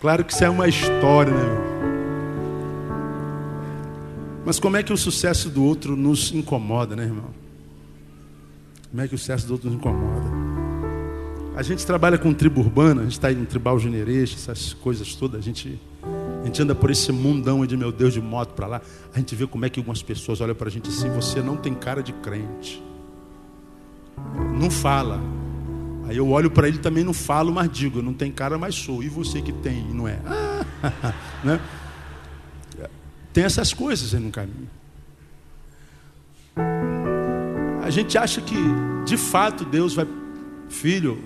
[0.00, 1.78] claro que isso é uma história, né?
[4.44, 7.28] Mas como é que o sucesso do outro nos incomoda, né, irmão?
[8.90, 10.38] Como é que o sucesso do outro nos incomoda?
[11.54, 15.40] A gente trabalha com tribo urbana, a gente está no tribal genereste, essas coisas todas,
[15.40, 15.78] a gente,
[16.40, 18.82] a gente anda por esse mundão de meu Deus de moto para lá,
[19.12, 21.56] a gente vê como é que algumas pessoas olham para a gente assim, você não
[21.56, 22.82] tem cara de crente.
[24.58, 25.20] Não fala,
[26.08, 29.02] Aí eu olho para ele também não falo, mas digo, não tem cara, mas sou.
[29.02, 30.18] E você que tem, não é?
[31.44, 31.60] né?
[33.30, 34.70] Tem essas coisas aí no caminho.
[37.82, 38.56] A gente acha que,
[39.04, 40.06] de fato, Deus vai.
[40.70, 41.22] Filho,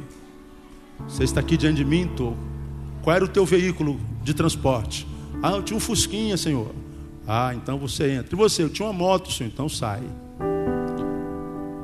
[1.08, 2.34] você está aqui diante de mim, tô.
[3.02, 5.06] Qual era o teu veículo de transporte?
[5.40, 6.74] Ah, eu tinha um Fusquinha, Senhor.
[7.26, 8.34] Ah, então você entra.
[8.34, 8.64] E você?
[8.64, 9.50] Eu tinha uma moto, Senhor.
[9.52, 10.02] Então sai.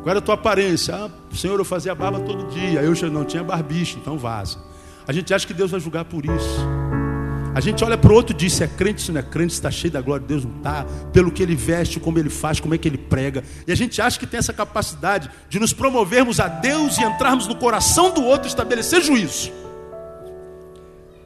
[0.02, 0.94] Qual era a tua aparência?
[0.94, 2.80] Ah, Senhor, eu fazia barba todo dia.
[2.80, 4.58] Eu já não tinha barbicho, então vaza.
[5.06, 6.60] A gente acha que Deus vai julgar por isso.
[7.54, 9.52] A gente olha para o outro e diz: se é crente, se não é crente,
[9.52, 10.86] se está cheio da glória de Deus, não está.
[11.12, 13.42] Pelo que ele veste, como ele faz, como é que ele prega.
[13.66, 17.46] E a gente acha que tem essa capacidade de nos promovermos a Deus e entrarmos
[17.46, 19.50] no coração do outro e estabelecer juízo.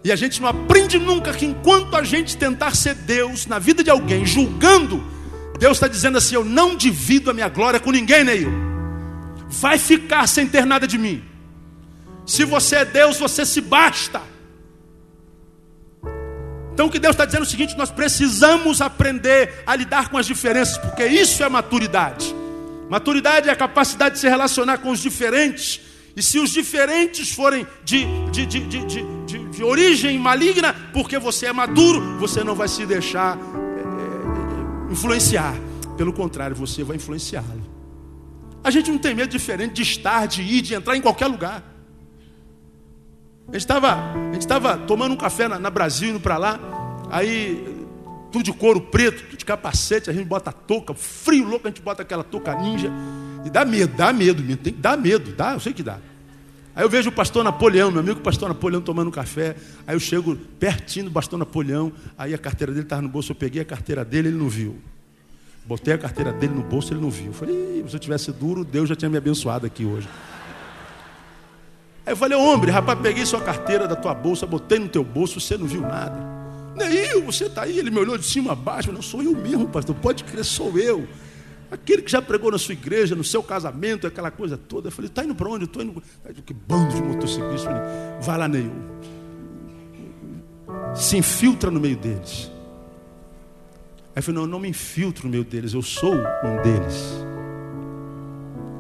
[0.05, 3.85] E a gente não aprende nunca que enquanto a gente tentar ser Deus na vida
[3.85, 5.05] de alguém, julgando,
[5.63, 8.51] Deus está dizendo assim: eu não divido a minha glória com ninguém, Neil.
[9.49, 11.23] vai ficar sem ter nada de mim.
[12.27, 14.21] Se você é Deus, você se basta.
[16.73, 20.19] Então o que Deus está dizendo é o seguinte: nós precisamos aprender a lidar com
[20.19, 22.35] as diferenças, porque isso é maturidade.
[22.91, 25.81] Maturidade é a capacidade de se relacionar com os diferentes.
[26.17, 32.19] E se os diferentes forem de, de, de, de, origem maligna, porque você é maduro,
[32.19, 33.39] você não vai se deixar
[34.93, 35.55] influenciar.
[35.97, 37.71] Pelo contrário, você vai influenciá-lo.
[38.65, 41.63] A gente não tem medo diferente de estar, de ir, de entrar em qualquer lugar.
[43.49, 46.61] A gente estava tomando um café na, na Brasil, indo para lá,
[47.11, 47.73] aí
[48.31, 51.71] tudo de couro preto, tudo de capacete, a gente bota a touca, frio louco, a
[51.71, 52.91] gente bota aquela touca ninja.
[53.45, 55.99] E dá medo, dá medo, tem que dar medo, dá, eu sei que dá.
[56.75, 59.55] Aí eu vejo o pastor Napoleão, meu amigo pastor Napoleão tomando café.
[59.87, 63.37] Aí eu chego pertinho do pastor Napoleão, aí a carteira dele estava no bolso, eu
[63.37, 64.77] peguei a carteira dele, ele não viu.
[65.67, 67.27] Botei a carteira dele no bolso, ele não viu.
[67.27, 70.09] Eu falei, se eu tivesse duro, Deus já tinha me abençoado aqui hoje.
[72.05, 75.39] Aí eu falei, homem, rapaz, peguei sua carteira da tua bolsa, botei no teu bolso,
[75.41, 76.17] você não viu nada.
[76.75, 77.79] Neil, você está aí?
[77.79, 78.91] Ele me olhou de cima a baixo.
[78.91, 79.95] Não, sou eu mesmo, pastor.
[79.95, 81.07] Pode crer, sou eu.
[81.73, 84.89] Aquele que já pregou na sua igreja, no seu casamento, aquela coisa toda.
[84.89, 85.65] Eu falei, está indo para onde?
[85.65, 86.03] Eu estou indo.
[86.45, 87.73] Que bando de motociclistas.
[88.21, 88.71] vai lá, Neil.
[90.95, 92.51] Se infiltra no meio deles.
[94.15, 97.25] Aí eu falei, não, eu não me infiltro no meio deles, eu sou um deles.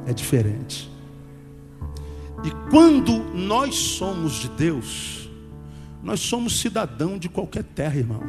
[0.07, 0.90] É diferente.
[2.45, 5.22] E quando nós somos de Deus,
[6.03, 8.21] nós somos cidadão de qualquer terra, irmão.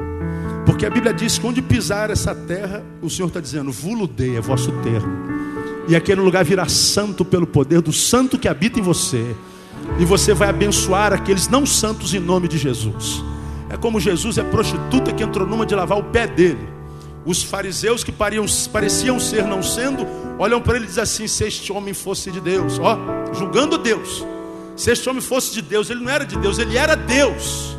[0.65, 4.41] Porque a Bíblia diz que onde pisar essa terra, o Senhor está dizendo, vuludei é
[4.41, 5.11] vosso termo.
[5.87, 9.35] E aquele lugar virá santo pelo poder do santo que habita em você.
[9.99, 13.23] E você vai abençoar aqueles não santos em nome de Jesus.
[13.69, 16.69] É como Jesus é prostituta que entrou numa de lavar o pé dele.
[17.25, 20.05] Os fariseus que pareciam ser não sendo,
[20.37, 22.97] olham para ele e dizem assim: se este homem fosse de Deus, ó,
[23.33, 24.25] julgando Deus.
[24.75, 27.75] Se este homem fosse de Deus, ele não era de Deus, ele era Deus.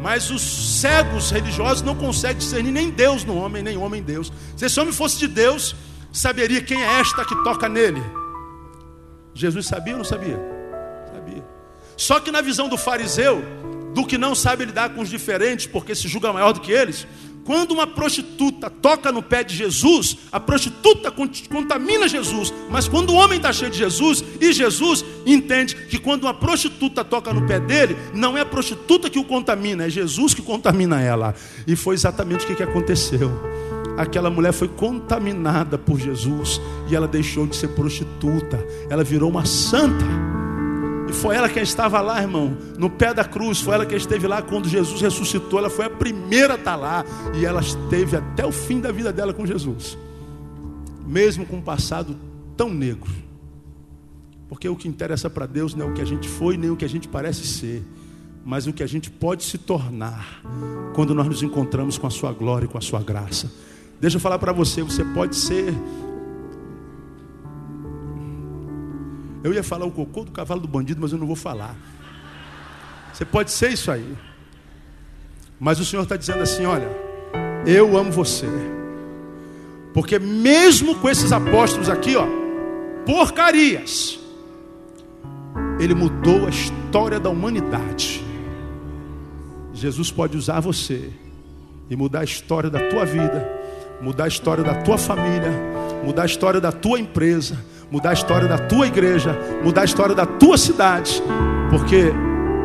[0.00, 0.42] Mas os
[0.80, 4.32] cegos religiosos não conseguem discernir nem Deus no homem, nem homem em Deus.
[4.56, 5.76] Se esse homem fosse de Deus,
[6.12, 8.02] saberia quem é esta que toca nele.
[9.34, 10.38] Jesus sabia ou não sabia?
[11.12, 11.44] Sabia.
[11.96, 13.44] Só que na visão do fariseu,
[13.94, 17.06] do que não sabe lidar com os diferentes, porque se julga maior do que eles,
[17.44, 21.12] quando uma prostituta toca no pé de Jesus, a prostituta
[21.48, 22.52] contamina Jesus.
[22.68, 27.04] Mas quando o homem está cheio de Jesus, e Jesus entende que quando uma prostituta
[27.04, 31.00] toca no pé dele, não é a prostituta que o contamina, é Jesus que contamina
[31.00, 31.34] ela.
[31.66, 33.30] E foi exatamente o que aconteceu.
[33.96, 39.44] Aquela mulher foi contaminada por Jesus e ela deixou de ser prostituta, ela virou uma
[39.44, 40.04] santa.
[41.10, 43.60] E foi ela quem estava lá, irmão, no pé da cruz.
[43.60, 45.58] Foi ela quem esteve lá quando Jesus ressuscitou.
[45.58, 47.04] Ela foi a primeira a estar lá.
[47.34, 49.98] E ela esteve até o fim da vida dela com Jesus.
[51.04, 52.16] Mesmo com um passado
[52.56, 53.10] tão negro.
[54.48, 56.76] Porque o que interessa para Deus não é o que a gente foi, nem o
[56.76, 57.82] que a gente parece ser.
[58.44, 60.40] Mas o que a gente pode se tornar
[60.94, 63.50] quando nós nos encontramos com a Sua glória e com a Sua graça.
[64.00, 65.74] Deixa eu falar para você: você pode ser
[69.42, 71.74] Eu ia falar o cocô do cavalo do bandido, mas eu não vou falar.
[73.12, 74.16] Você pode ser isso aí.
[75.58, 76.88] Mas o Senhor está dizendo assim: olha,
[77.66, 78.46] eu amo você.
[79.92, 82.26] Porque mesmo com esses apóstolos aqui, ó,
[83.04, 84.18] porcarias,
[85.78, 88.24] ele mudou a história da humanidade.
[89.72, 91.10] Jesus pode usar você
[91.88, 93.48] e mudar a história da tua vida,
[94.00, 95.50] mudar a história da tua família,
[96.04, 97.58] mudar a história da tua empresa,
[97.90, 101.22] mudar a história da tua igreja, mudar a história da tua cidade,
[101.70, 102.12] porque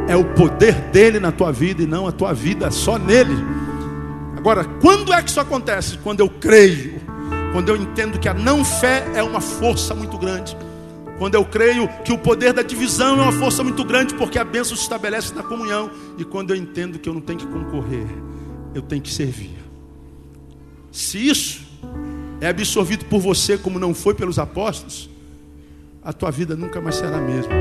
[0.07, 3.35] é o poder dele na tua vida e não a tua vida só nele.
[4.37, 5.97] Agora, quando é que isso acontece?
[5.97, 7.01] Quando eu creio,
[7.51, 10.55] quando eu entendo que a não fé é uma força muito grande.
[11.17, 14.43] Quando eu creio que o poder da divisão é uma força muito grande, porque a
[14.43, 15.89] bênção se estabelece na comunhão.
[16.17, 18.05] E quando eu entendo que eu não tenho que concorrer,
[18.73, 19.55] eu tenho que servir.
[20.91, 21.65] Se isso
[22.41, 25.09] é absorvido por você como não foi pelos apóstolos,
[26.05, 27.53] a tua vida nunca mais será a mesma.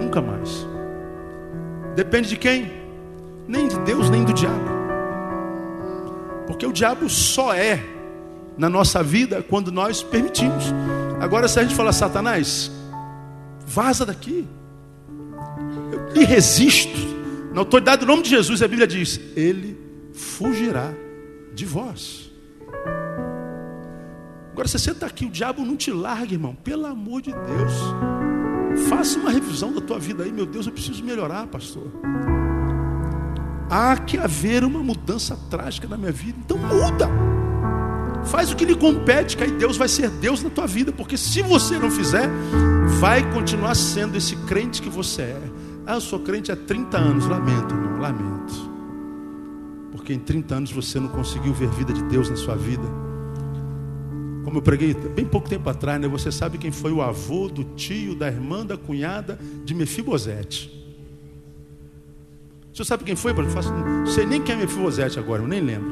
[0.00, 0.64] Nunca mais.
[1.96, 2.70] Depende de quem?
[3.48, 4.70] Nem de Deus, nem do diabo.
[6.46, 7.84] Porque o diabo só é
[8.56, 10.72] na nossa vida quando nós permitimos.
[11.20, 12.70] Agora, se a gente falar, Satanás,
[13.66, 14.46] vaza daqui.
[15.92, 17.18] Eu lhe resisto.
[17.52, 19.76] Na autoridade do nome de Jesus, a Bíblia diz: Ele
[20.12, 20.92] fugirá
[21.52, 22.27] de vós.
[24.58, 26.52] Agora, você está aqui, o diabo não te larga, irmão.
[26.52, 28.88] Pelo amor de Deus.
[28.88, 31.86] Faça uma revisão da tua vida aí, meu Deus, eu preciso melhorar, pastor.
[33.70, 36.36] Há que haver uma mudança trágica na minha vida.
[36.44, 37.08] Então muda.
[38.24, 41.16] Faz o que lhe compete, que aí Deus vai ser Deus na tua vida, porque
[41.16, 42.28] se você não fizer,
[42.98, 45.42] vai continuar sendo esse crente que você é.
[45.86, 48.72] Ah, eu sou crente há 30 anos, lamento, irmão, lamento.
[49.92, 53.06] Porque em 30 anos você não conseguiu ver vida de Deus na sua vida.
[54.48, 56.08] Como eu preguei bem pouco tempo atrás, né?
[56.08, 60.72] Você sabe quem foi o avô do tio, da irmã, da cunhada de Mefibosete.
[62.72, 63.32] Você sabe quem foi?
[63.32, 65.90] Eu faço, não sei nem quem é Mefibosete agora, eu nem lembro.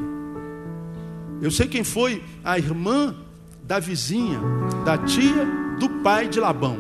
[1.42, 3.14] Eu sei quem foi a irmã
[3.62, 4.40] da vizinha,
[4.86, 5.46] da tia
[5.78, 6.78] do pai de Labão.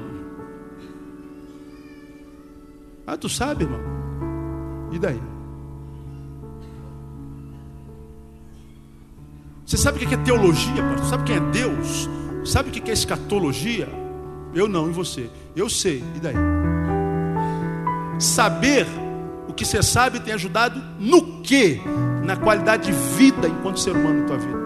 [3.06, 3.82] Ah, tu sabe, irmão?
[4.92, 5.20] E daí?
[9.66, 11.06] Você sabe o que é teologia, pastor?
[11.06, 12.08] Sabe quem é Deus?
[12.44, 13.88] Sabe o que é escatologia?
[14.54, 15.28] Eu não, e você?
[15.56, 16.36] Eu sei, e daí?
[18.16, 18.86] Saber
[19.48, 21.80] o que você sabe tem ajudado no que?
[22.24, 24.58] Na qualidade de vida enquanto ser humano na tua vida.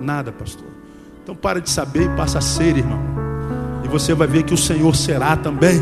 [0.00, 0.66] Nada, pastor.
[1.22, 3.00] Então para de saber e passa a ser, irmão.
[3.84, 5.80] E você vai ver que o Senhor será também.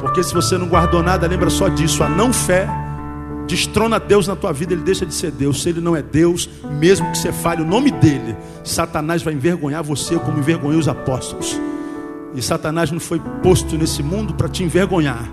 [0.00, 2.04] Porque se você não guardou nada, lembra só disso.
[2.04, 2.68] A não fé
[3.46, 5.62] destrona Deus na tua vida, ele deixa de ser Deus.
[5.62, 9.82] Se ele não é Deus, mesmo que você fale o nome dele, Satanás vai envergonhar
[9.82, 11.60] você como envergonhou os apóstolos.
[12.34, 15.30] E Satanás não foi posto nesse mundo para te envergonhar.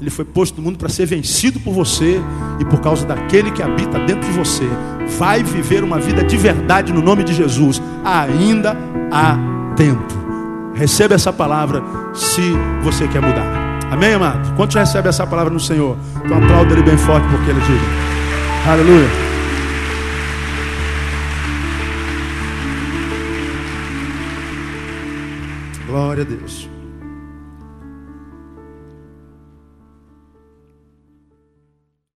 [0.00, 2.20] Ele foi posto no mundo para ser vencido por você
[2.58, 4.68] e por causa daquele que habita dentro de você.
[5.16, 7.80] Vai viver uma vida de verdade no nome de Jesus.
[8.04, 8.76] Ainda
[9.12, 9.38] há
[9.76, 10.12] tempo.
[10.74, 11.82] Receba essa palavra
[12.12, 12.42] se
[12.82, 13.61] você quer mudar.
[13.92, 14.56] Amém, amado?
[14.56, 15.98] Quantos recebe essa palavra no Senhor?
[16.24, 18.66] Então aplauda ele bem forte porque ele diz.
[18.66, 19.06] Aleluia.
[25.86, 26.71] Glória a Deus.